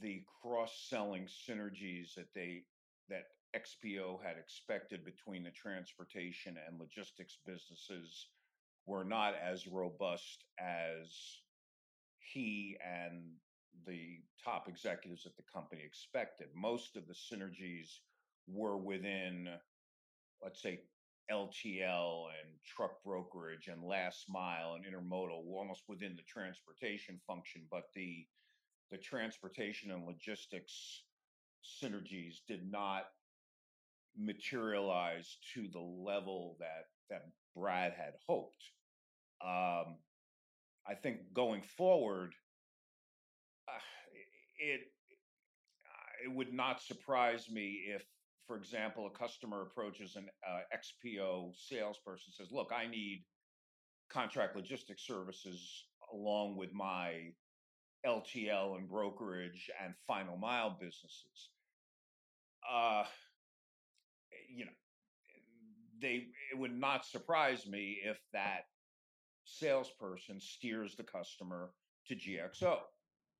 the 0.00 0.22
cross-selling 0.42 1.26
synergies 1.48 2.14
that 2.16 2.32
they 2.34 2.62
that 3.08 3.24
XPO 3.54 4.22
had 4.22 4.36
expected 4.38 5.04
between 5.04 5.44
the 5.44 5.50
transportation 5.50 6.56
and 6.66 6.78
logistics 6.78 7.38
businesses 7.46 8.28
were 8.86 9.04
not 9.04 9.34
as 9.34 9.66
robust 9.66 10.44
as 10.58 11.40
he 12.18 12.76
and 12.84 13.22
the 13.86 14.20
top 14.42 14.68
executives 14.68 15.26
at 15.26 15.36
the 15.36 15.42
company 15.52 15.82
expected. 15.84 16.48
Most 16.54 16.96
of 16.96 17.06
the 17.06 17.14
synergies 17.14 17.88
were 18.48 18.76
within, 18.76 19.48
let's 20.42 20.62
say, 20.62 20.80
LTL 21.30 22.26
and 22.40 22.54
truck 22.64 23.02
brokerage 23.04 23.66
and 23.68 23.82
last 23.82 24.26
mile 24.28 24.74
and 24.74 24.84
intermodal, 24.84 25.44
almost 25.52 25.82
within 25.88 26.14
the 26.14 26.22
transportation 26.22 27.20
function, 27.26 27.62
but 27.70 27.84
the 27.94 28.26
the 28.92 28.98
transportation 28.98 29.90
and 29.90 30.06
logistics 30.06 31.02
synergies 31.64 32.36
did 32.46 32.70
not 32.70 33.06
materialize 34.18 35.38
to 35.54 35.68
the 35.72 35.80
level 35.80 36.56
that 36.60 36.86
that 37.10 37.22
Brad 37.54 37.92
had 37.92 38.14
hoped. 38.26 38.64
Um, 39.44 39.98
I 40.88 40.94
think 41.02 41.32
going 41.34 41.62
forward, 41.62 42.34
uh, 43.68 43.78
it 44.58 44.80
it 46.24 46.32
would 46.32 46.52
not 46.52 46.80
surprise 46.80 47.50
me 47.50 47.84
if, 47.88 48.04
for 48.46 48.56
example, 48.56 49.06
a 49.06 49.18
customer 49.18 49.62
approaches 49.62 50.16
an 50.16 50.28
uh, 50.48 50.60
XPO 50.74 51.52
salesperson 51.56 52.32
says, 52.32 52.50
"Look, 52.50 52.72
I 52.72 52.86
need 52.86 53.24
contract 54.08 54.56
logistics 54.56 55.06
services 55.06 55.86
along 56.12 56.56
with 56.56 56.72
my 56.72 57.32
LTL 58.06 58.76
and 58.76 58.88
brokerage 58.88 59.70
and 59.82 59.94
final 60.06 60.36
mile 60.36 60.70
businesses." 60.80 61.50
Uh, 62.68 63.04
you 64.56 64.64
know, 64.64 64.72
they 66.00 66.26
it 66.52 66.58
would 66.58 66.76
not 66.76 67.04
surprise 67.04 67.66
me 67.66 67.98
if 68.02 68.18
that 68.32 68.64
salesperson 69.44 70.40
steers 70.40 70.96
the 70.96 71.02
customer 71.02 71.70
to 72.08 72.14
GXO. 72.14 72.78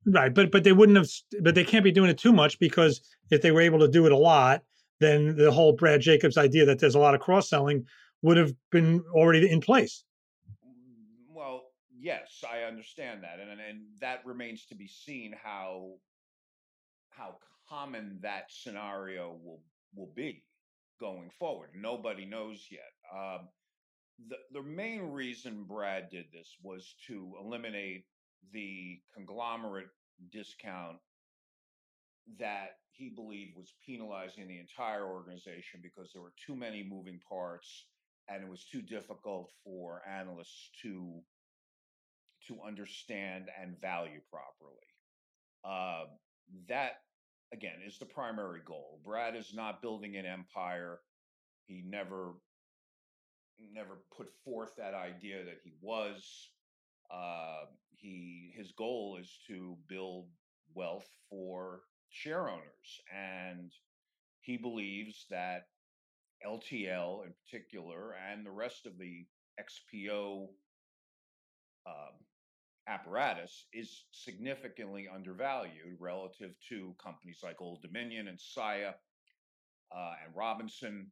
Right, 0.07 0.33
but 0.33 0.53
but 0.53 0.63
they 0.63 0.73
wouldn't 0.73 0.99
have, 0.99 1.09
but 1.43 1.55
they 1.55 1.65
can't 1.65 1.83
be 1.83 1.91
doing 1.91 2.11
it 2.11 2.19
too 2.19 2.33
much 2.33 2.59
because 2.59 3.01
if 3.31 3.43
they 3.43 3.51
were 3.51 3.63
able 3.63 3.81
to 3.81 3.89
do 3.89 4.07
it 4.07 4.13
a 4.13 4.17
lot, 4.17 4.63
then 5.01 5.37
the 5.37 5.51
whole 5.51 5.73
Brad 5.73 6.01
Jacobs 6.01 6.39
idea 6.39 6.65
that 6.67 6.79
there's 6.79 6.95
a 6.95 7.01
lot 7.01 7.15
of 7.15 7.21
cross 7.21 7.49
selling 7.49 7.87
would 8.23 8.37
have 8.37 8.53
been 8.71 9.03
already 9.13 9.51
in 9.51 9.61
place. 9.61 10.05
Well, 11.29 11.65
yes, 11.99 12.45
I 12.49 12.63
understand 12.63 13.25
that, 13.25 13.41
and 13.41 13.61
and 13.61 13.81
that 14.01 14.25
remains 14.25 14.67
to 14.67 14.75
be 14.75 14.87
seen 14.87 15.35
how 15.43 15.95
how 17.09 17.39
common 17.69 18.19
that 18.23 18.45
scenario 18.51 19.39
will 19.43 19.63
will 19.95 20.13
be 20.15 20.45
going 21.00 21.31
forward. 21.38 21.71
Nobody 21.75 22.25
knows 22.25 22.67
yet. 22.71 22.93
Um, 23.15 23.49
the 24.29 24.37
the 24.53 24.62
main 24.62 25.12
reason 25.12 25.65
Brad 25.65 26.09
did 26.11 26.26
this 26.33 26.57
was 26.62 26.95
to 27.07 27.35
eliminate 27.41 28.05
the 28.53 29.00
conglomerate 29.15 29.88
discount 30.33 30.99
that 32.38 32.79
he 32.93 33.11
believed 33.11 33.57
was 33.57 33.75
penalizing 33.85 34.49
the 34.49 34.59
entire 34.59 35.07
organization 35.07 35.81
because 35.83 36.11
there 36.12 36.23
were 36.23 36.33
too 36.47 36.57
many 36.57 36.83
moving 36.83 37.21
parts 37.29 37.87
and 38.29 38.43
it 38.43 38.49
was 38.49 38.65
too 38.65 38.83
difficult 38.83 39.50
for 39.62 40.03
analysts 40.09 40.71
to 40.83 41.21
to 42.49 42.59
understand 42.67 43.47
and 43.61 43.81
value 43.81 44.21
properly. 44.31 44.87
Uh, 45.65 46.05
that 46.69 47.00
again 47.53 47.81
is 47.87 47.99
the 47.99 48.07
primary 48.07 48.61
goal. 48.65 49.00
Brad 49.05 49.37
is 49.37 49.53
not 49.55 49.83
building 49.83 50.17
an 50.17 50.26
empire. 50.26 51.00
He 51.67 51.83
never 51.87 52.35
never 53.73 53.99
put 54.17 54.29
forth 54.45 54.76
that 54.76 54.95
idea 54.95 55.45
that 55.45 55.61
he 55.65 55.73
was. 55.81 56.50
Uh, 57.11 57.67
he 57.91 58.53
his 58.57 58.73
goal 58.73 59.19
is 59.21 59.31
to 59.47 59.76
build 59.88 60.26
wealth 60.75 61.09
for 61.31 61.81
share 62.11 62.49
owners, 62.49 63.00
and 63.15 63.73
he 64.41 64.57
believes 64.57 65.26
that 65.31 65.67
LTL 66.47 67.25
in 67.25 67.33
particular 67.45 68.15
and 68.31 68.45
the 68.45 68.50
rest 68.50 68.87
of 68.87 68.99
the 68.99 69.26
XPO 69.59 70.49
um, 71.87 72.15
apparatus 72.88 73.66
is 73.73 74.05
significantly 74.12 75.09
undervalued 75.12 75.97
relative 75.99 76.52
to 76.69 76.95
companies 77.02 77.40
like 77.43 77.61
Old 77.61 77.83
Dominion 77.83 78.28
and 78.28 78.40
Saia 78.40 78.95
uh, 79.95 80.12
and 80.25 80.35
Robinson. 80.35 81.11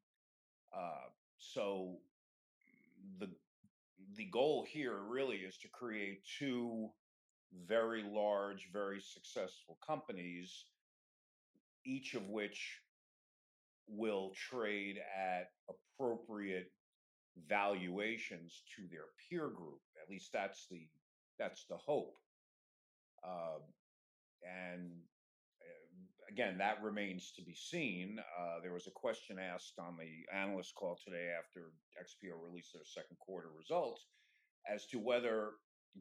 Uh, 0.76 1.08
so 1.38 1.96
the 3.18 3.28
the 4.16 4.26
goal 4.26 4.66
here 4.68 4.98
really 5.08 5.36
is 5.36 5.56
to 5.58 5.68
create 5.68 6.20
two 6.38 6.88
very 7.66 8.02
large, 8.02 8.68
very 8.72 9.00
successful 9.00 9.78
companies, 9.86 10.66
each 11.84 12.14
of 12.14 12.28
which 12.28 12.80
will 13.88 14.32
trade 14.50 14.98
at 15.16 15.50
appropriate 15.68 16.72
valuations 17.48 18.62
to 18.76 18.82
their 18.90 19.06
peer 19.28 19.48
group. 19.48 19.80
At 20.02 20.10
least 20.10 20.30
that's 20.32 20.66
the 20.70 20.86
that's 21.38 21.66
the 21.68 21.76
hope. 21.76 22.14
Uh, 23.26 23.58
and 24.42 24.90
uh, 25.62 26.32
again, 26.32 26.58
that 26.58 26.82
remains 26.82 27.32
to 27.36 27.42
be 27.42 27.54
seen. 27.54 28.18
Uh, 28.18 28.60
there 28.62 28.72
was 28.72 28.86
a 28.86 28.92
question 28.92 29.38
asked 29.38 29.78
on 29.78 29.96
the 29.96 30.36
analyst 30.36 30.74
call 30.74 30.98
today 31.04 31.30
after 31.38 31.72
XPO 32.00 32.42
released 32.42 32.72
their 32.74 32.84
second 32.84 33.16
quarter 33.18 33.48
results 33.56 34.06
as 34.70 34.86
to 34.86 34.98
whether 34.98 35.52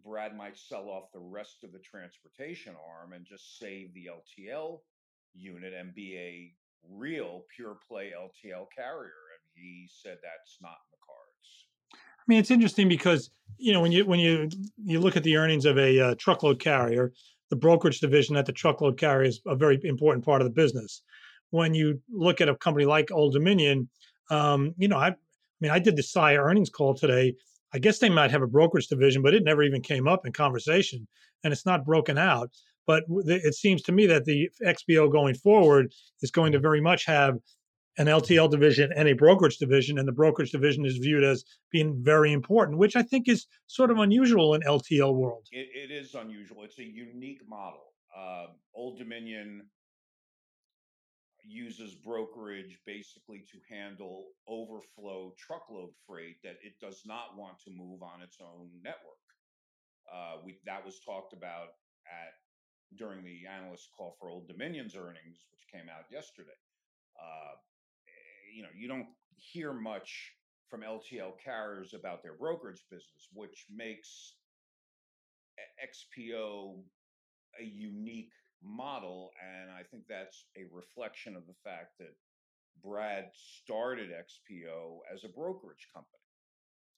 Brad 0.04 0.36
might 0.36 0.58
sell 0.58 0.90
off 0.90 1.12
the 1.14 1.20
rest 1.20 1.64
of 1.64 1.72
the 1.72 1.80
transportation 1.80 2.76
arm 2.90 3.14
and 3.14 3.26
just 3.26 3.60
save 3.60 3.94
the 3.94 4.10
LTL 4.10 4.80
unit 5.36 5.74
and 5.74 5.94
be 5.94 6.18
a 6.18 6.54
real 6.90 7.46
pure 7.56 7.78
play 7.88 8.12
LTL 8.18 8.66
carrier. 8.76 9.24
And 9.34 9.44
he 9.54 9.88
said 10.02 10.18
that's 10.22 10.58
not 10.62 10.78
in 10.84 10.92
the 10.92 11.06
cards. 11.06 11.23
I 12.24 12.26
mean, 12.28 12.40
it's 12.40 12.52
interesting 12.52 12.88
because 12.88 13.30
you 13.58 13.74
know 13.74 13.82
when 13.82 13.92
you 13.92 14.06
when 14.06 14.20
you 14.20 14.50
you 14.84 15.00
look 15.00 15.18
at 15.18 15.24
the 15.24 15.36
earnings 15.36 15.66
of 15.66 15.78
a 15.78 16.00
uh, 16.00 16.16
truckload 16.18 16.60
carrier, 16.60 17.12
the 17.50 17.56
brokerage 17.58 18.00
division 18.00 18.38
at 18.38 18.46
the 18.46 18.54
truckload 18.54 18.98
carrier 18.98 19.28
is 19.28 19.42
a 19.46 19.56
very 19.56 19.80
important 19.84 20.24
part 20.24 20.42
of 20.42 20.46
the 20.46 20.54
business. 20.54 21.02
When 21.50 21.74
you 21.74 22.02
look 22.10 22.40
at 22.40 22.50
a 22.50 22.56
company 22.56 22.86
like 22.86 23.12
Old 23.12 23.34
Dominion, 23.34 23.90
um, 24.32 24.74
you 24.78 24.88
know, 24.88 24.98
I, 24.98 25.10
I 25.10 25.16
mean, 25.60 25.72
I 25.72 25.80
did 25.80 25.98
the 25.98 26.04
Saia 26.04 26.40
earnings 26.40 26.70
call 26.70 26.94
today. 26.94 27.36
I 27.74 27.80
guess 27.80 28.00
they 28.00 28.10
might 28.10 28.32
have 28.32 28.42
a 28.42 28.48
brokerage 28.48 28.88
division, 28.88 29.22
but 29.22 29.34
it 29.34 29.44
never 29.44 29.64
even 29.64 29.82
came 29.82 30.08
up 30.08 30.26
in 30.26 30.32
conversation, 30.32 31.08
and 31.44 31.52
it's 31.52 31.66
not 31.66 31.86
broken 31.86 32.18
out. 32.18 32.52
But 32.86 33.04
it 33.26 33.56
seems 33.56 33.82
to 33.84 33.92
me 33.92 34.06
that 34.08 34.26
the 34.26 34.50
XPO 34.66 35.12
going 35.12 35.36
forward 35.36 35.94
is 36.22 36.32
going 36.32 36.52
to 36.54 36.60
very 36.60 36.82
much 36.82 37.06
have 37.06 37.38
an 37.98 38.08
LTL 38.08 38.50
division 38.50 38.92
and 38.96 39.08
a 39.08 39.14
brokerage 39.14 39.58
division, 39.58 40.00
and 40.00 40.08
the 40.08 40.14
brokerage 40.14 40.52
division 40.52 40.86
is 40.86 40.98
viewed 40.98 41.24
as 41.24 41.44
being 41.72 42.02
very 42.02 42.32
important, 42.32 42.78
which 42.78 42.96
I 42.96 43.04
think 43.04 43.28
is 43.28 43.46
sort 43.68 43.92
of 43.92 43.98
unusual 44.00 44.56
in 44.56 44.62
LTL 44.62 45.14
world. 45.16 45.48
it, 45.52 45.68
it 45.76 45.92
is 45.94 46.16
unusual. 46.16 46.64
It's 46.64 46.80
a 46.80 46.84
unique 46.84 47.42
model. 47.48 47.94
Uh, 48.18 48.48
Old 48.76 48.98
Dominion 48.98 49.64
uses 51.44 51.94
brokerage 51.94 52.80
basically 52.86 53.44
to 53.52 53.60
handle 53.70 54.28
overflow 54.48 55.34
truckload 55.38 55.90
freight 56.08 56.38
that 56.44 56.56
it 56.64 56.80
does 56.80 57.02
not 57.06 57.38
want 57.38 57.60
to 57.60 57.72
move 57.72 58.02
on 58.02 58.22
its 58.22 58.38
own 58.42 58.70
network. 58.82 59.28
Uh, 60.08 60.38
we 60.46 60.58
that 60.66 60.84
was 60.86 61.00
talked 61.06 61.34
about 61.34 61.76
at 62.08 62.34
during 62.98 63.24
the 63.24 63.42
analyst 63.50 63.90
call 63.98 64.16
for 64.20 64.30
Old 64.30 64.48
Dominion's 64.48 64.96
earnings, 64.96 65.46
which 65.52 65.66
came 65.72 65.90
out 65.90 66.06
yesterday. 66.12 66.58
Uh, 67.20 67.56
you 68.54 68.64
know, 68.64 68.70
you 68.76 68.88
don't 68.88 69.08
hear 69.36 69.74
much 69.74 70.32
from 70.70 70.82
LTL 70.82 71.34
carriers 71.44 71.94
about 71.94 72.24
their 72.24 72.34
brokerage 72.34 72.84
business, 72.90 73.30
which 73.34 73.66
makes 73.74 74.36
XPO 75.82 76.76
a 77.60 77.64
unique 77.64 78.32
model. 78.64 79.32
And 79.42 79.72
I 79.72 79.84
think 79.84 80.04
that's 80.08 80.46
a 80.58 80.64
reflection 80.74 81.36
of 81.36 81.46
the 81.48 81.56
fact 81.64 81.98
that 82.00 82.16
Brad 82.84 83.30
started 83.34 84.10
XPO 84.10 85.00
as 85.14 85.24
a 85.24 85.30
brokerage 85.30 85.88
company 85.94 86.24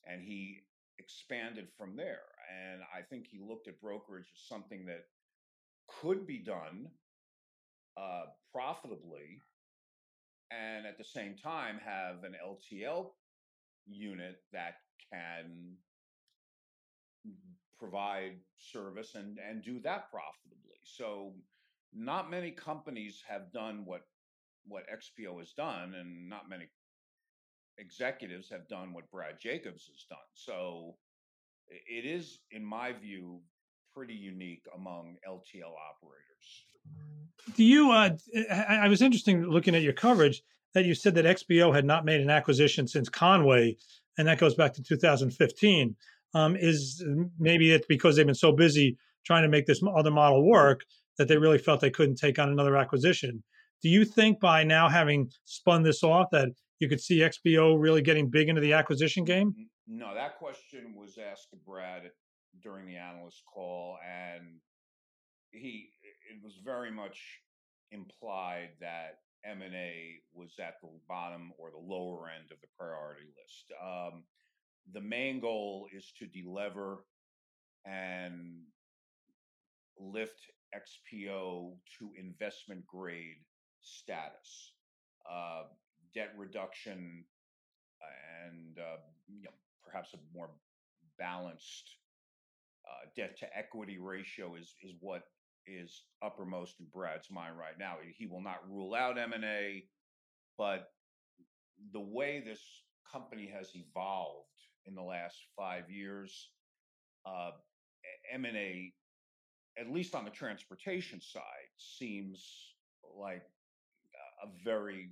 and 0.07 0.21
he 0.21 0.61
expanded 0.99 1.67
from 1.77 1.95
there. 1.95 2.23
And 2.49 2.81
I 2.95 3.01
think 3.01 3.27
he 3.27 3.39
looked 3.39 3.67
at 3.67 3.81
brokerage 3.81 4.27
as 4.33 4.47
something 4.47 4.85
that 4.85 5.05
could 6.01 6.25
be 6.25 6.39
done 6.39 6.87
uh, 7.97 8.25
profitably 8.51 9.41
and 10.51 10.85
at 10.85 10.97
the 10.97 11.03
same 11.03 11.35
time 11.35 11.79
have 11.83 12.23
an 12.23 12.35
LTL 12.45 13.11
unit 13.87 14.37
that 14.51 14.75
can 15.11 15.75
provide 17.79 18.37
service 18.57 19.15
and 19.15 19.37
and 19.39 19.63
do 19.63 19.79
that 19.81 20.09
profitably. 20.11 20.79
So 20.83 21.33
not 21.93 22.29
many 22.29 22.51
companies 22.51 23.23
have 23.27 23.51
done 23.51 23.83
what 23.85 24.01
what 24.67 24.83
XPO 24.89 25.39
has 25.39 25.53
done, 25.53 25.93
and 25.95 26.29
not 26.29 26.49
many 26.49 26.65
executives 27.77 28.49
have 28.49 28.67
done 28.67 28.93
what 28.93 29.09
Brad 29.11 29.39
Jacobs 29.39 29.87
has 29.87 30.05
done. 30.09 30.17
So 30.33 30.95
it 31.67 32.05
is, 32.05 32.39
in 32.51 32.63
my 32.63 32.93
view, 32.93 33.41
pretty 33.95 34.13
unique 34.13 34.63
among 34.75 35.15
LTL 35.27 35.73
operators. 35.89 36.65
Do 37.55 37.63
you? 37.63 37.91
Uh, 37.91 38.09
I, 38.51 38.75
I 38.83 38.87
was 38.87 39.01
interesting 39.01 39.43
looking 39.43 39.75
at 39.75 39.81
your 39.81 39.93
coverage 39.93 40.43
that 40.73 40.85
you 40.85 40.93
said 40.93 41.15
that 41.15 41.25
XPO 41.25 41.73
had 41.73 41.85
not 41.85 42.03
made 42.03 42.19
an 42.19 42.29
acquisition 42.29 42.87
since 42.87 43.07
Con-way, 43.07 43.77
and 44.17 44.27
that 44.27 44.37
goes 44.37 44.55
back 44.55 44.73
to 44.73 44.83
2015. 44.83 45.95
Um, 46.33 46.57
is 46.57 47.01
maybe 47.39 47.71
it's 47.71 47.87
because 47.87 48.17
they've 48.17 48.25
been 48.25 48.35
so 48.35 48.51
busy 48.51 48.97
trying 49.25 49.43
to 49.43 49.49
make 49.49 49.65
this 49.65 49.81
other 49.95 50.11
model 50.11 50.45
work 50.45 50.81
that 51.17 51.29
they 51.29 51.37
really 51.37 51.57
felt 51.57 51.79
they 51.79 51.89
couldn't 51.89 52.15
take 52.15 52.37
on 52.37 52.49
another 52.49 52.75
acquisition. 52.75 53.41
Do 53.81 53.87
you 53.87 54.03
think 54.03 54.41
by 54.41 54.65
now 54.65 54.89
having 54.89 55.31
spun 55.45 55.83
this 55.83 56.03
off 56.03 56.27
that 56.31 56.49
you 56.79 56.89
could 56.89 56.99
see 56.99 57.19
XPO 57.19 57.79
really 57.79 58.01
getting 58.01 58.29
big 58.29 58.49
into 58.49 58.59
the 58.59 58.73
acquisition 58.73 59.23
game? 59.23 59.55
No, 59.87 60.13
that 60.13 60.37
question 60.37 60.93
was 60.93 61.17
asked 61.17 61.51
to 61.51 61.55
Brad 61.65 62.11
during 62.61 62.85
the 62.85 62.95
analyst 62.95 63.43
call, 63.51 63.97
and 64.05 64.59
he 65.51 65.89
it 66.03 66.43
was 66.43 66.53
very 66.63 66.91
much 66.91 67.41
implied 67.91 68.69
that 68.79 69.19
M 69.45 69.61
and 69.61 69.75
A 69.75 70.15
was 70.33 70.53
at 70.59 70.81
the 70.81 70.89
bottom 71.07 71.51
or 71.57 71.71
the 71.71 71.77
lower 71.77 72.29
end 72.29 72.51
of 72.51 72.57
the 72.61 72.67
priority 72.77 73.27
list. 73.37 73.71
Um, 73.81 74.23
the 74.93 75.01
main 75.01 75.39
goal 75.39 75.87
is 75.95 76.11
to 76.19 76.25
delever 76.25 76.97
and 77.85 78.61
lift 79.99 80.39
XPO 80.73 81.73
to 81.99 82.11
investment 82.19 82.85
grade 82.85 83.43
status. 83.81 84.73
Uh, 85.29 85.63
debt 86.13 86.33
reduction 86.37 87.25
and 88.45 88.77
uh, 88.77 88.97
you 89.27 89.43
know, 89.43 89.51
perhaps 89.83 90.13
a 90.13 90.17
more 90.37 90.49
balanced 91.17 91.97
uh, 92.87 93.09
debt 93.15 93.37
to 93.39 93.57
equity 93.57 93.97
ratio 93.99 94.55
is 94.55 94.73
is 94.83 94.93
what 94.99 95.23
is 95.67 96.03
uppermost 96.23 96.79
in 96.79 96.85
Brad's 96.93 97.31
mind 97.31 97.57
right 97.57 97.77
now. 97.79 97.95
He 98.17 98.27
will 98.27 98.41
not 98.41 98.69
rule 98.69 98.93
out 98.93 99.17
M 99.17 99.33
and 99.33 99.43
A, 99.43 99.83
but 100.57 100.89
the 101.91 101.99
way 101.99 102.41
this 102.45 102.61
company 103.11 103.51
has 103.53 103.71
evolved 103.73 104.47
in 104.85 104.95
the 104.95 105.01
last 105.01 105.37
five 105.57 105.89
years, 105.89 106.51
uh, 107.25 107.51
M 108.31 108.45
and 108.45 108.55
A, 108.55 108.93
at 109.79 109.91
least 109.91 110.15
on 110.15 110.23
the 110.23 110.31
transportation 110.31 111.19
side, 111.19 111.41
seems 111.77 112.73
like 113.17 113.43
a 114.43 114.47
very 114.63 115.09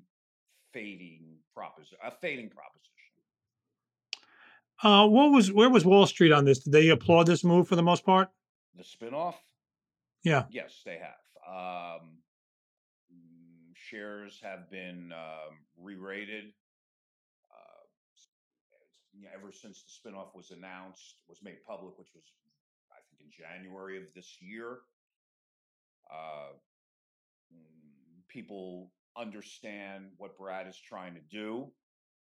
fading 0.74 1.38
proposition, 1.54 1.98
a 2.04 2.12
fading 2.12 2.50
proposition. 2.50 2.93
Uh, 4.82 5.08
what 5.08 5.32
was 5.32 5.52
where 5.52 5.70
was 5.70 5.86
Wall 5.86 6.06
Street 6.06 6.32
on 6.32 6.46
this? 6.46 6.60
Did 6.60 6.74
they 6.74 6.90
applaud 6.90 7.28
this 7.28 7.44
move 7.44 7.68
for 7.68 7.76
the 7.76 7.84
most 7.84 8.06
part? 8.06 8.30
The 8.76 8.84
spinoff. 8.84 9.36
Yeah. 10.24 10.46
Yes, 10.50 10.82
they 10.86 10.98
have. 11.00 12.00
Um, 12.02 12.18
shares 13.76 14.40
have 14.42 14.70
been 14.72 15.12
um, 15.14 15.58
re-rated. 15.78 16.46
Uh, 17.52 19.28
ever 19.36 19.52
since 19.52 19.84
the 19.84 20.10
spinoff 20.10 20.36
was 20.36 20.52
announced, 20.52 21.16
was 21.28 21.40
made 21.44 21.64
public, 21.68 21.98
which 21.98 22.10
was 22.16 22.24
I 22.92 23.00
think 23.10 23.22
in 23.22 23.32
January 23.32 23.98
of 23.98 24.14
this 24.16 24.38
year. 24.40 24.80
Uh, 26.12 26.54
mm, 27.54 28.28
people 28.28 28.92
understand 29.18 30.06
what 30.18 30.38
Brad 30.38 30.68
is 30.68 30.78
trying 30.78 31.14
to 31.14 31.22
do. 31.32 31.72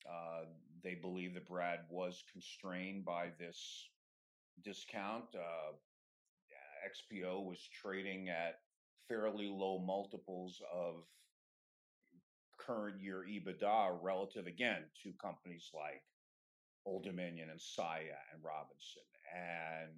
Uh, 0.08 0.44
they 0.82 0.94
believe 0.94 1.34
that 1.34 1.48
Brad 1.48 1.80
was 1.90 2.24
constrained 2.32 3.04
by 3.04 3.28
this 3.38 3.88
discount. 4.64 5.24
Uh, 5.34 5.72
XPO 6.88 7.44
was 7.44 7.60
trading 7.80 8.28
at 8.28 8.58
fairly 9.08 9.48
low 9.48 9.78
multiples 9.78 10.60
of 10.72 11.04
current 12.58 13.00
year 13.00 13.24
EBITDA 13.28 13.98
relative 14.02 14.46
again 14.46 14.82
to 15.02 15.12
companies 15.20 15.70
like 15.74 16.02
Old 16.84 17.04
Dominion 17.04 17.50
and 17.50 17.60
Saia 17.60 18.18
and 18.32 18.42
Robinson. 18.42 19.02
And 19.34 19.92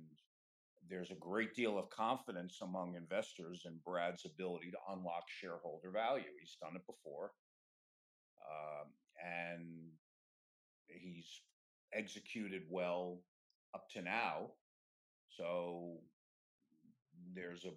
there's 0.88 1.10
a 1.10 1.16
great 1.16 1.54
deal 1.54 1.78
of 1.78 1.88
confidence 1.90 2.58
among 2.62 2.94
investors 2.94 3.62
in 3.64 3.78
Brad's 3.84 4.26
ability 4.26 4.70
to 4.70 4.92
unlock 4.92 5.24
shareholder 5.28 5.90
value. 5.90 6.24
He's 6.40 6.56
done 6.60 6.76
it 6.76 6.86
before. 6.86 7.32
Um, 8.44 8.88
and 9.24 9.64
he's 11.24 11.40
executed 11.92 12.62
well 12.70 13.20
up 13.74 13.88
to 13.90 14.02
now. 14.02 14.50
So 15.36 15.98
there's 17.34 17.64
a 17.64 17.70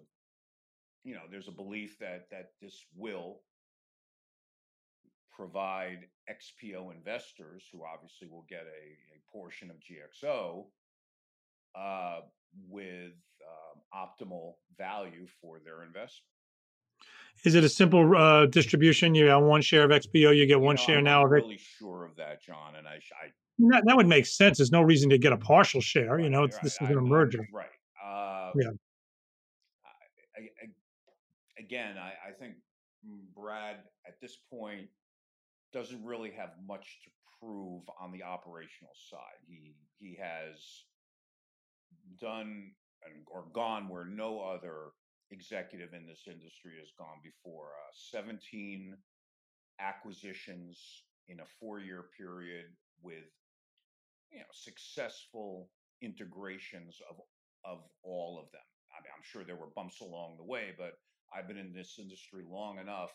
you 1.04 1.14
know 1.14 1.22
there's 1.30 1.48
a 1.48 1.52
belief 1.52 1.98
that 1.98 2.26
that 2.30 2.50
this 2.60 2.84
will 2.96 3.40
provide 5.34 6.06
XPO 6.28 6.92
investors 6.94 7.64
who 7.72 7.82
obviously 7.84 8.28
will 8.28 8.44
get 8.48 8.62
a, 8.62 9.14
a 9.14 9.32
portion 9.32 9.70
of 9.70 9.76
GXO 9.76 10.64
uh, 11.76 12.20
with 12.68 13.12
um, 13.46 13.80
optimal 13.94 14.54
value 14.76 15.26
for 15.40 15.60
their 15.64 15.84
investment. 15.84 16.37
Is 17.44 17.54
it 17.54 17.64
a 17.64 17.68
simple 17.68 18.16
uh, 18.16 18.46
distribution? 18.46 19.14
You 19.14 19.26
have 19.26 19.42
one 19.42 19.62
share 19.62 19.84
of 19.84 19.90
XPO, 19.90 20.36
you 20.36 20.46
get 20.46 20.48
you 20.48 20.58
one 20.58 20.76
know, 20.76 20.82
share 20.82 20.98
I'm 20.98 21.04
now 21.04 21.24
of 21.24 21.32
it. 21.32 21.36
Really 21.36 21.58
sure 21.58 22.04
of 22.04 22.16
that, 22.16 22.42
John, 22.42 22.74
and 22.76 22.86
I, 22.86 22.94
I 22.94 23.30
that, 23.70 23.84
that, 23.86 23.96
would 23.96 24.06
make 24.06 24.26
sense. 24.26 24.58
There's 24.58 24.72
no 24.72 24.82
reason 24.82 25.10
to 25.10 25.18
get 25.18 25.32
a 25.32 25.36
partial 25.36 25.80
share. 25.80 26.16
Right, 26.16 26.24
you 26.24 26.30
know, 26.30 26.42
right. 26.42 26.62
this 26.62 26.78
is 26.80 26.90
a 26.90 26.94
merger. 26.94 27.46
Right. 27.52 27.66
Uh, 28.04 28.52
yeah. 28.56 28.70
I, 30.36 30.40
I, 30.40 30.68
again, 31.58 31.96
I, 31.98 32.12
I 32.28 32.32
think 32.38 32.54
Brad 33.36 33.76
at 34.06 34.20
this 34.20 34.38
point 34.50 34.88
doesn't 35.72 36.02
really 36.04 36.30
have 36.30 36.50
much 36.66 37.00
to 37.04 37.10
prove 37.40 37.82
on 38.00 38.12
the 38.12 38.22
operational 38.22 38.92
side. 39.10 39.38
He 39.46 39.74
he 39.98 40.18
has 40.20 40.84
done 42.20 42.72
or 43.26 43.44
gone 43.52 43.88
where 43.88 44.04
no 44.04 44.40
other 44.40 44.92
executive 45.30 45.92
in 45.92 46.06
this 46.06 46.24
industry 46.26 46.72
has 46.78 46.92
gone 46.98 47.20
before. 47.22 47.68
Uh, 47.68 47.92
17 48.12 48.96
acquisitions 49.80 51.04
in 51.28 51.40
a 51.40 51.46
four-year 51.60 52.06
period 52.16 52.66
with 53.02 53.30
you 54.32 54.38
know 54.38 54.52
successful 54.52 55.70
integrations 56.02 57.00
of 57.10 57.16
of 57.64 57.78
all 58.02 58.38
of 58.38 58.50
them. 58.52 58.62
I 58.96 59.02
mean, 59.02 59.12
I'm 59.14 59.24
sure 59.24 59.44
there 59.44 59.56
were 59.56 59.74
bumps 59.74 60.00
along 60.00 60.36
the 60.36 60.44
way, 60.44 60.72
but 60.76 60.98
I've 61.34 61.48
been 61.48 61.58
in 61.58 61.74
this 61.74 61.98
industry 61.98 62.44
long 62.48 62.78
enough 62.78 63.10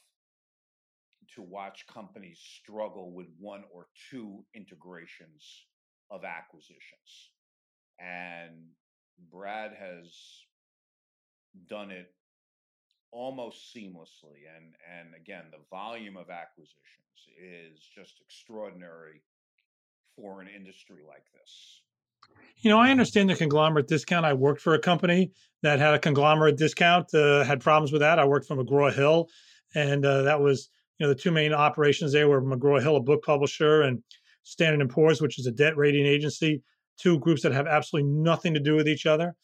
to 1.36 1.42
watch 1.42 1.86
companies 1.88 2.40
struggle 2.62 3.12
with 3.14 3.28
one 3.40 3.64
or 3.74 3.88
two 4.10 4.44
integrations 4.54 5.66
of 6.12 6.24
acquisitions. 6.24 7.32
And 8.00 8.70
Brad 9.32 9.72
has 9.80 10.12
done 11.70 11.92
it 11.92 12.12
almost 13.12 13.76
seamlessly. 13.76 14.50
And, 14.56 14.74
and 14.90 15.14
again, 15.20 15.44
the 15.52 15.64
volume 15.70 16.18
of 16.18 16.30
acquisitions 16.30 16.78
is 17.38 17.80
just 17.96 18.16
extraordinary 18.22 19.22
for 20.16 20.42
an 20.42 20.48
industry 20.48 21.02
like 21.08 21.26
this. 21.34 21.82
You 22.58 22.70
know, 22.70 22.80
I 22.80 22.92
understand 22.92 23.30
the 23.30 23.36
conglomerate 23.36 23.88
discount. 23.88 24.26
I 24.26 24.34
worked 24.34 24.62
for 24.62 24.74
a 24.74 24.80
company 24.80 25.32
that 25.62 25.80
had 25.80 25.94
a 25.94 26.00
conglomerate 26.00 26.58
discount, 26.58 27.14
uh, 27.14 27.44
had 27.44 27.60
problems 27.62 27.92
with 27.92 28.02
that. 28.02 28.20
I 28.20 28.26
worked 28.26 28.48
for 28.48 28.56
McGraw 28.56 28.94
Hill, 28.94 29.28
and 29.76 30.06
uh, 30.06 30.24
that 30.24 30.40
was, 30.40 30.70
you 30.98 31.06
know, 31.06 31.14
the 31.14 31.20
two 31.20 31.32
main 31.32 31.54
operations 31.54 32.14
there 32.14 32.30
were 32.30 32.42
McGraw 32.42 32.82
Hill, 32.82 32.96
a 32.96 33.02
book 33.02 33.24
publisher, 33.24 33.82
and 33.82 34.02
Standard 34.44 34.90
& 34.90 34.92
Poor's, 34.92 35.22
which 35.22 35.40
is 35.40 35.48
a 35.48 35.52
debt 35.52 35.78
rating 35.78 36.06
agency, 36.06 36.62
two 36.98 37.20
groups 37.20 37.42
that 37.44 37.54
have 37.54 37.68
absolutely 37.68 38.10
nothing 38.10 38.54
to 38.54 38.60
do 38.60 38.76
with 38.76 38.88
each 38.88 39.06
other. 39.06 39.36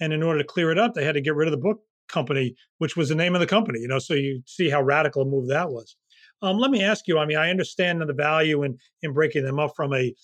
And 0.00 0.12
in 0.12 0.22
order 0.22 0.38
to 0.38 0.44
clear 0.44 0.70
it 0.70 0.78
up, 0.78 0.94
they 0.94 1.04
had 1.04 1.14
to 1.14 1.20
get 1.20 1.34
rid 1.34 1.48
of 1.48 1.52
the 1.52 1.58
book 1.58 1.80
company, 2.08 2.54
which 2.78 2.96
was 2.96 3.08
the 3.08 3.14
name 3.14 3.34
of 3.34 3.40
the 3.40 3.46
company, 3.46 3.80
you 3.80 3.88
know, 3.88 3.98
so 3.98 4.14
you 4.14 4.42
see 4.46 4.70
how 4.70 4.82
radical 4.82 5.22
a 5.22 5.24
move 5.24 5.48
that 5.48 5.70
was. 5.70 5.96
Um, 6.42 6.58
let 6.58 6.70
me 6.70 6.82
ask 6.82 7.08
you, 7.08 7.18
I 7.18 7.26
mean, 7.26 7.38
I 7.38 7.50
understand 7.50 8.00
the 8.00 8.12
value 8.12 8.62
in, 8.62 8.78
in 9.02 9.12
breaking 9.12 9.44
them 9.44 9.58
up 9.58 9.72
from 9.74 9.94
a 9.94 10.14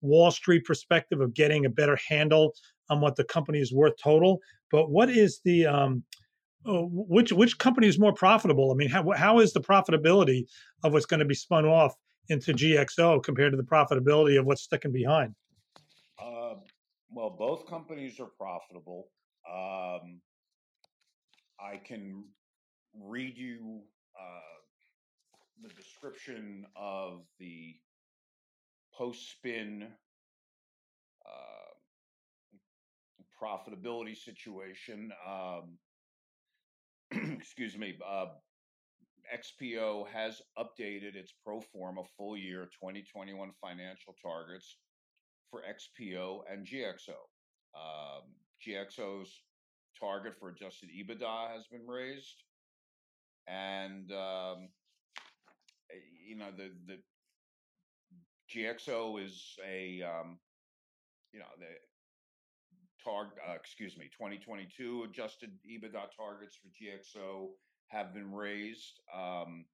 Wall 0.00 0.30
Street 0.30 0.64
perspective 0.64 1.20
of 1.20 1.34
getting 1.34 1.66
a 1.66 1.70
better 1.70 1.98
handle 2.08 2.54
on 2.90 3.00
what 3.00 3.16
the 3.16 3.24
company 3.24 3.58
is 3.58 3.72
worth 3.72 3.94
total. 4.02 4.38
But 4.70 4.90
what 4.90 5.10
is 5.10 5.40
the 5.44 5.66
um, 5.66 6.04
uh, 6.66 6.82
which 6.82 7.32
which 7.32 7.58
company 7.58 7.86
is 7.86 7.98
more 7.98 8.12
profitable? 8.12 8.70
I 8.70 8.74
mean, 8.74 8.88
how 8.88 9.10
how 9.12 9.40
is 9.40 9.52
the 9.52 9.60
profitability 9.60 10.46
of 10.84 10.92
what's 10.92 11.06
going 11.06 11.20
to 11.20 11.26
be 11.26 11.34
spun 11.34 11.66
off 11.66 11.94
into 12.28 12.52
GXO 12.52 13.22
compared 13.22 13.52
to 13.52 13.56
the 13.56 13.62
profitability 13.62 14.38
of 14.38 14.46
what's 14.46 14.62
sticking 14.62 14.92
behind? 14.92 15.34
Uh, 16.20 16.54
well, 17.10 17.30
both 17.30 17.66
companies 17.66 18.20
are 18.20 18.30
profitable. 18.38 19.08
Um, 19.52 20.20
I 21.60 21.78
can 21.84 22.24
read 22.94 23.36
you 23.36 23.80
uh, 24.18 24.58
the 25.62 25.68
description 25.74 26.66
of 26.76 27.22
the 27.38 27.76
post 28.96 29.30
spin 29.30 29.88
uh, 31.26 31.68
profitability 33.42 34.16
situation. 34.16 35.10
Um, 35.26 35.78
excuse 37.38 37.76
me. 37.76 37.96
Uh, 38.06 38.26
XPO 39.34 40.08
has 40.08 40.40
updated 40.58 41.14
its 41.14 41.34
pro 41.44 41.60
forma 41.60 42.02
full 42.16 42.36
year 42.36 42.64
2021 42.82 43.50
financial 43.60 44.14
targets 44.22 44.76
for 45.50 45.60
XPO 45.62 46.40
and 46.50 46.66
GXO. 46.66 47.16
Um, 47.74 48.22
GXO's 48.66 49.42
target 49.98 50.34
for 50.38 50.48
adjusted 50.50 50.88
EBITDA 50.90 51.54
has 51.54 51.66
been 51.66 51.86
raised, 51.86 52.42
and 53.46 54.10
um, 54.12 54.68
eh, 55.90 56.00
you 56.26 56.36
know 56.36 56.50
the 56.56 56.70
the 56.86 56.98
GXO 58.54 59.24
is 59.24 59.56
a 59.66 60.02
um, 60.02 60.38
you 61.32 61.40
know 61.40 61.46
the 61.58 61.66
target. 63.04 63.38
Uh, 63.48 63.54
excuse 63.54 63.96
me, 63.96 64.06
2022 64.06 65.06
adjusted 65.08 65.50
EBITDA 65.68 66.06
targets 66.16 66.56
for 66.56 66.68
GXO 66.68 67.48
have 67.88 68.14
been 68.14 68.32
raised. 68.32 69.00
Um, 69.14 69.64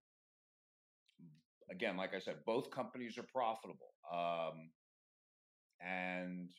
again, 1.71 1.97
like 1.97 2.15
I 2.15 2.19
said, 2.19 2.37
both 2.47 2.71
companies 2.71 3.19
are 3.19 3.27
profitable. 3.33 3.95
Um, 4.13 4.71
and 5.81 6.51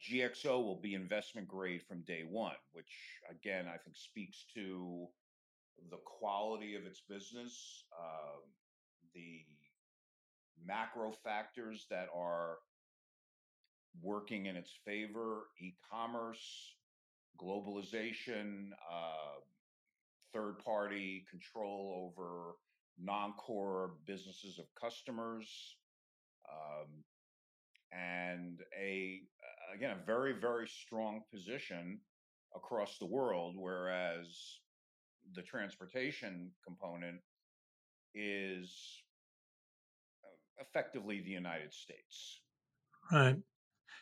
GXO 0.00 0.62
will 0.64 0.80
be 0.80 0.94
investment 0.94 1.48
grade 1.48 1.82
from 1.82 2.02
day 2.02 2.24
one, 2.28 2.56
which 2.72 2.92
again, 3.30 3.66
I 3.66 3.76
think 3.78 3.96
speaks 3.96 4.44
to 4.54 5.06
the 5.90 5.98
quality 6.04 6.74
of 6.74 6.84
its 6.86 7.00
business, 7.00 7.84
um, 7.98 8.42
the 9.14 9.44
macro 10.64 11.12
factors 11.12 11.86
that 11.90 12.08
are 12.14 12.56
working 14.02 14.46
in 14.46 14.56
its 14.56 14.72
favor, 14.84 15.44
e 15.60 15.74
commerce, 15.90 16.74
globalization, 17.40 18.70
uh, 18.90 19.40
third 20.32 20.58
party 20.64 21.24
control 21.30 22.10
over 22.10 22.52
non 22.98 23.32
core 23.34 23.92
businesses 24.06 24.58
of 24.58 24.66
customers. 24.80 25.76
Um, 26.50 27.04
and 27.92 28.60
a 28.78 29.22
again 29.74 29.90
a 29.90 30.06
very 30.06 30.32
very 30.32 30.68
strong 30.68 31.22
position 31.32 31.98
across 32.54 32.98
the 32.98 33.06
world 33.06 33.54
whereas 33.56 34.60
the 35.34 35.42
transportation 35.42 36.50
component 36.64 37.20
is 38.14 39.02
uh, 40.24 40.62
effectively 40.62 41.20
the 41.20 41.30
United 41.30 41.72
States. 41.72 42.40
Right. 43.12 43.36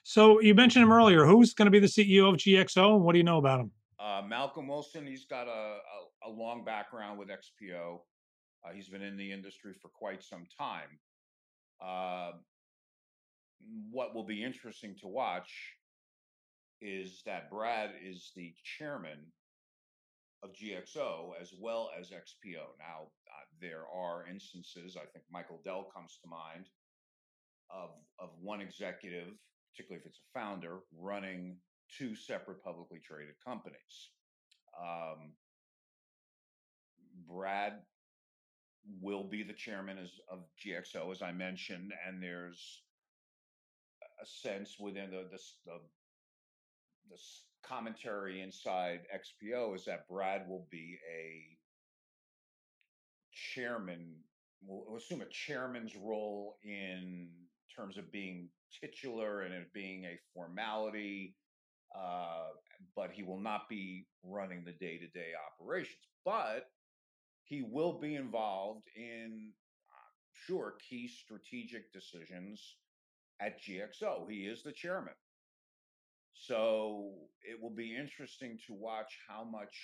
So 0.03 0.41
you 0.41 0.55
mentioned 0.55 0.85
him 0.85 0.93
earlier. 0.93 1.25
Who's 1.25 1.55
going 1.55 1.67
to 1.67 1.71
be 1.71 1.79
the 1.79 1.87
CEO 1.87 2.29
of 2.29 2.37
GXO, 2.37 2.97
and 2.97 3.05
what 3.05 3.13
do 3.13 3.19
you 3.19 3.25
know 3.25 3.39
about 3.39 3.61
him? 3.61 3.71
Uh, 3.99 4.23
Malcolm 4.27 4.69
Wilson. 4.69 5.07
He's 5.07 5.25
got 5.25 5.47
a, 5.47 5.79
a, 6.27 6.29
a 6.29 6.31
long 6.31 6.65
background 6.65 7.19
with 7.19 7.29
XPO. 7.29 8.01
Uh, 8.65 8.73
he's 8.73 8.89
been 8.89 9.03
in 9.03 9.17
the 9.17 9.31
industry 9.31 9.73
for 9.81 9.89
quite 9.89 10.23
some 10.23 10.47
time. 10.57 10.99
Uh, 11.85 12.33
what 13.91 14.15
will 14.15 14.25
be 14.27 14.43
interesting 14.43 14.95
to 15.01 15.09
watch 15.09 15.51
is 16.81 17.23
that 17.25 17.51
Brad 17.51 17.91
is 18.03 18.33
the 18.37 18.55
chairman 18.79 19.19
of 20.43 20.51
GXO 20.53 21.31
as 21.41 21.53
well 21.59 21.91
as 21.99 22.11
XPO. 22.11 22.77
Now, 22.79 23.09
uh, 23.27 23.45
there 23.61 23.85
are 23.93 24.27
instances, 24.31 24.97
I 24.97 25.07
think 25.07 25.25
Michael 25.31 25.61
Dell 25.65 25.89
comes 25.95 26.19
to 26.23 26.29
mind, 26.29 26.67
of, 27.71 27.91
of 28.19 28.31
one 28.41 28.61
executive, 28.61 29.29
particularly 29.73 30.03
if 30.05 30.07
it's 30.07 30.19
a 30.19 30.39
founder, 30.39 30.81
running 30.97 31.57
two 31.97 32.15
separate 32.15 32.63
publicly 32.63 33.01
traded 33.03 33.35
companies. 33.45 34.11
Um, 34.79 35.33
Brad 37.27 37.75
will 39.01 39.25
be 39.25 39.43
the 39.43 39.55
chairman 39.55 39.99
as, 39.99 40.11
of 40.31 40.41
GXO, 40.65 41.11
as 41.11 41.23
I 41.23 41.33
mentioned, 41.33 41.93
and 42.07 42.23
there's 42.23 42.83
a 44.25 44.27
sense 44.27 44.77
within 44.81 45.11
the 45.11 45.29
this 45.31 45.57
the 45.67 45.79
this 47.11 47.45
commentary 47.63 48.41
inside 48.41 49.01
XPO 49.15 49.77
is 49.77 49.85
that 49.85 50.09
Brad 50.09 50.49
will 50.49 50.67
be 50.71 50.99
a 51.13 51.59
chairman. 53.33 54.15
We'll 54.67 54.97
assume 54.97 55.21
a 55.21 55.29
chairman's 55.31 55.95
role 55.97 56.57
in 56.63 57.29
terms 57.75 57.99
of 57.99 58.11
being 58.11 58.49
titular 58.81 59.43
and 59.43 59.53
it 59.53 59.73
being 59.75 60.05
a 60.05 60.19
formality, 60.33 61.37
uh, 61.95 62.49
but 62.97 63.11
he 63.13 63.23
will 63.23 63.41
not 63.41 63.69
be 63.69 64.07
running 64.23 64.65
the 64.65 64.73
day 64.73 64.99
to 64.99 65.07
day 65.09 65.33
operations. 65.61 66.09
But 66.25 66.71
he 67.45 67.63
will 67.63 68.01
be 68.01 68.15
involved 68.15 68.87
in, 68.97 69.53
uh, 69.91 70.11
sure, 70.47 70.77
key 70.89 71.09
strategic 71.09 71.93
decisions 71.93 72.77
at 73.41 73.61
GXO. 73.61 74.31
He 74.31 74.47
is 74.47 74.63
the 74.63 74.73
chairman. 74.73 75.15
So 76.35 77.13
it 77.43 77.61
will 77.61 77.75
be 77.75 77.97
interesting 77.97 78.59
to 78.67 78.75
watch 78.75 79.19
how 79.29 79.45
much 79.45 79.77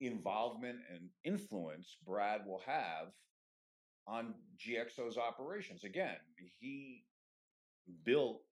involvement 0.00 0.78
and 0.92 1.08
influence 1.24 1.96
Brad 2.06 2.42
will 2.46 2.62
have 2.66 3.08
on 4.06 4.34
GXO's 4.58 5.18
operations. 5.18 5.84
Again, 5.84 6.16
he 6.60 7.04
built 8.04 8.42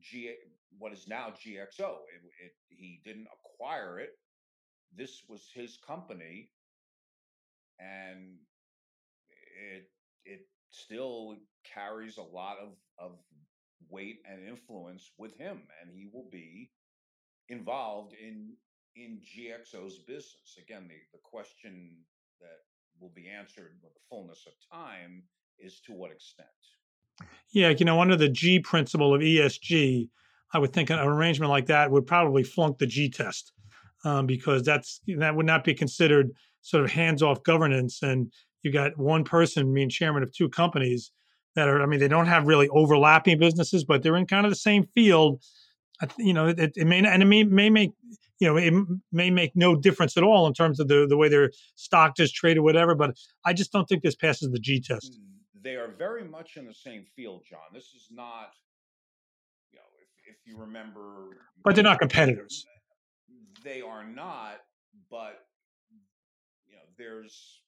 G 0.00 0.34
what 0.78 0.92
is 0.92 1.06
now 1.08 1.28
GXO. 1.30 1.58
It, 1.80 2.22
it, 2.44 2.52
he 2.68 3.00
didn't 3.04 3.26
acquire 3.34 3.98
it. 3.98 4.10
This 4.96 5.22
was 5.28 5.50
his 5.54 5.78
company, 5.86 6.50
and 7.78 8.36
it 9.74 9.90
it 10.24 10.40
still 10.70 11.36
carries 11.74 12.16
a 12.16 12.22
lot 12.22 12.56
of 12.58 12.70
of 12.98 13.12
weight 13.88 14.18
and 14.30 14.46
influence 14.46 15.10
with 15.18 15.36
him, 15.36 15.62
and 15.80 15.90
he 15.92 16.08
will 16.12 16.28
be 16.30 16.70
involved 17.48 18.14
in 18.14 18.54
in 18.96 19.20
GXO's 19.20 19.98
business. 19.98 20.58
Again, 20.58 20.88
the, 20.88 20.96
the 21.12 21.22
question 21.22 21.96
that 22.40 22.58
will 23.00 23.12
be 23.14 23.28
answered 23.28 23.78
with 23.82 23.92
the 23.92 24.00
fullness 24.08 24.46
of 24.46 24.52
time 24.72 25.22
is 25.58 25.80
to 25.86 25.92
what 25.92 26.10
extent. 26.10 26.48
Yeah, 27.52 27.70
you 27.70 27.84
know, 27.84 28.00
under 28.00 28.16
the 28.16 28.28
G 28.28 28.60
principle 28.60 29.14
of 29.14 29.20
ESG, 29.20 30.08
I 30.52 30.58
would 30.58 30.72
think 30.72 30.90
an 30.90 30.98
arrangement 30.98 31.50
like 31.50 31.66
that 31.66 31.90
would 31.90 32.06
probably 32.06 32.42
flunk 32.42 32.78
the 32.78 32.86
G 32.86 33.08
test 33.08 33.52
um, 34.04 34.26
because 34.26 34.62
that's 34.64 35.00
that 35.06 35.34
would 35.34 35.46
not 35.46 35.64
be 35.64 35.74
considered 35.74 36.30
sort 36.62 36.84
of 36.84 36.90
hands-off 36.90 37.42
governance. 37.42 38.02
And 38.02 38.32
you 38.62 38.72
got 38.72 38.98
one 38.98 39.24
person 39.24 39.72
being 39.72 39.88
chairman 39.88 40.22
of 40.22 40.32
two 40.32 40.48
companies 40.48 41.12
that 41.54 41.68
are, 41.68 41.82
I 41.82 41.86
mean, 41.86 42.00
they 42.00 42.08
don't 42.08 42.26
have 42.26 42.46
really 42.46 42.68
overlapping 42.68 43.38
businesses, 43.38 43.84
but 43.84 44.02
they're 44.02 44.16
in 44.16 44.26
kind 44.26 44.46
of 44.46 44.52
the 44.52 44.56
same 44.56 44.86
field. 44.94 45.42
You 46.18 46.32
know, 46.32 46.48
it, 46.48 46.72
it 46.76 46.86
may 46.86 46.98
and 46.98 47.22
it 47.22 47.26
may, 47.26 47.44
may 47.44 47.68
make 47.68 47.92
you 48.38 48.48
know 48.48 48.56
it 48.56 48.72
may 49.12 49.30
make 49.30 49.54
no 49.54 49.76
difference 49.76 50.16
at 50.16 50.22
all 50.22 50.46
in 50.46 50.54
terms 50.54 50.80
of 50.80 50.88
the 50.88 51.06
the 51.06 51.16
way 51.16 51.28
their 51.28 51.50
stock 51.74 52.18
is 52.18 52.32
traded, 52.32 52.62
whatever. 52.62 52.94
But 52.94 53.18
I 53.44 53.52
just 53.52 53.70
don't 53.70 53.86
think 53.86 54.02
this 54.02 54.16
passes 54.16 54.50
the 54.50 54.58
G 54.58 54.80
test. 54.80 55.12
Mm, 55.12 55.62
they 55.62 55.76
are 55.76 55.88
very 55.88 56.24
much 56.24 56.56
in 56.56 56.66
the 56.66 56.72
same 56.72 57.04
field, 57.14 57.42
John. 57.48 57.60
This 57.74 57.92
is 57.94 58.08
not, 58.10 58.54
you 59.72 59.78
know, 59.78 59.84
if 60.00 60.34
if 60.34 60.46
you 60.46 60.56
remember, 60.56 61.26
but 61.64 61.74
they're 61.74 61.84
not 61.84 61.98
competitors. 61.98 62.64
They 63.62 63.82
are 63.82 64.04
not, 64.04 64.60
but 65.10 65.44
you 66.66 66.76
know, 66.76 66.82
there's 66.96 67.60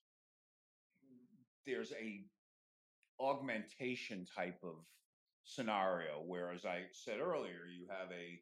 there's 1.66 1.92
a 1.92 2.24
augmentation 3.20 4.26
type 4.34 4.58
of 4.62 4.76
scenario 5.44 6.22
where 6.26 6.52
as 6.52 6.64
i 6.64 6.82
said 6.92 7.18
earlier 7.20 7.66
you 7.76 7.86
have 7.88 8.10
a 8.10 8.40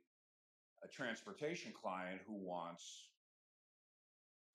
a 0.83 0.89
transportation 0.89 1.73
client 1.73 2.21
who 2.27 2.35
wants 2.35 3.09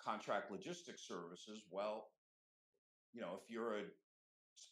contract 0.04 0.52
logistics 0.52 1.08
services. 1.08 1.62
Well 1.70 2.08
you 3.14 3.22
know 3.22 3.40
if 3.44 3.50
you're 3.50 3.80
a 3.80 3.84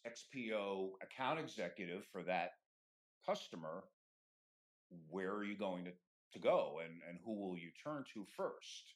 xpo 0.07 0.91
account 1.01 1.39
executive 1.39 2.05
for 2.11 2.23
that 2.23 2.51
customer 3.25 3.83
where 5.09 5.31
are 5.31 5.43
you 5.43 5.57
going 5.57 5.85
to, 5.85 5.91
to 6.33 6.39
go? 6.39 6.79
And, 6.83 6.93
and 7.09 7.17
who 7.25 7.33
will 7.33 7.57
you 7.57 7.69
turn 7.83 8.03
to 8.13 8.25
first 8.37 8.95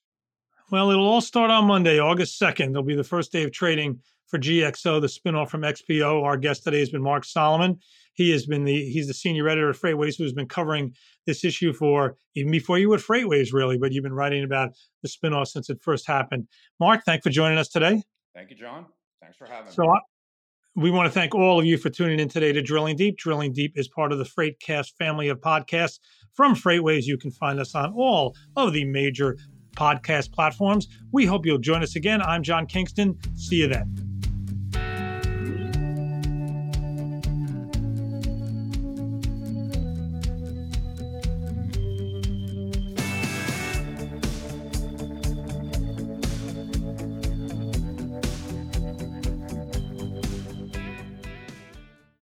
well, 0.70 0.92
it'll 0.92 1.08
all 1.08 1.22
start 1.22 1.50
on 1.50 1.66
Monday, 1.66 2.00
August 2.00 2.40
2nd. 2.42 2.72
It'll 2.72 2.84
be 2.84 2.96
the 2.96 3.04
first 3.04 3.32
day 3.32 3.44
of 3.44 3.52
trading 3.52 4.00
for 4.28 4.38
GXO, 4.38 5.00
the 5.00 5.08
spinoff 5.08 5.50
from 5.50 5.62
XPO. 5.62 6.24
Our 6.24 6.38
guest 6.38 6.64
today 6.64 6.80
has 6.80 6.90
been 6.90 7.02
Mark 7.02 7.24
Solomon. 7.24 7.80
He 8.14 8.32
has 8.32 8.46
been 8.46 8.66
the 8.66 8.90
he's 8.90 9.08
the 9.08 9.14
senior 9.14 9.48
editor 9.48 9.70
of 9.70 9.80
FreightWaves, 9.80 10.18
who's 10.18 10.34
been 10.34 10.48
covering 10.48 10.94
this 11.26 11.46
issue 11.46 11.72
for 11.72 12.18
even 12.36 12.52
before 12.52 12.80
you 12.80 12.90
were 12.90 12.96
at 12.96 13.02
FreightWaves, 13.02 13.54
really. 13.54 13.78
But 13.78 13.92
you've 13.92 14.04
been 14.04 14.14
writing 14.14 14.44
about 14.44 14.72
the 15.04 15.10
spinoff 15.10 15.48
since 15.48 15.70
it 15.70 15.82
first 15.82 16.08
happened. 16.08 16.48
Mark, 16.80 17.04
thanks 17.06 17.24
for 17.24 17.30
joining 17.30 17.58
us 17.58 17.70
today. 17.70 18.02
Thank 18.34 18.50
you, 18.50 18.56
John. 18.58 18.88
Thanks 19.22 19.38
for 19.38 19.46
having 19.46 19.72
so 19.72 19.84
me. 19.84 19.90
I, 19.90 20.00
we 20.76 20.92
want 20.92 21.08
to 21.08 21.12
thank 21.12 21.34
all 21.34 21.60
of 21.60 21.66
you 21.66 21.78
for 21.78 21.90
tuning 21.90 22.20
in 22.20 22.28
today 22.28 22.52
to 22.54 22.62
Drilling 22.62 22.98
Deep. 22.98 23.18
Drilling 23.18 23.54
Deep 23.54 23.74
is 23.78 23.88
part 23.88 24.12
of 24.12 24.18
the 24.18 24.26
Freightcast 24.26 24.94
family 24.98 25.30
of 25.30 25.40
podcasts 25.40 26.00
from 26.34 26.56
FreightWaves. 26.56 27.04
You 27.04 27.18
can 27.18 27.32
find 27.32 27.60
us 27.60 27.74
on 27.76 27.94
all 27.94 28.36
of 28.56 28.74
the 28.74 28.84
major 28.84 29.38
podcast 29.78 30.32
platforms. 30.32 30.88
We 31.12 31.26
hope 31.26 31.46
you'll 31.46 31.60
join 31.60 31.84
us 31.84 31.96
again. 31.96 32.22
I'm 32.22 32.44
John 32.44 32.66
Kingston. 32.66 33.18
See 33.36 33.58
you 33.58 33.68
then. 33.68 34.07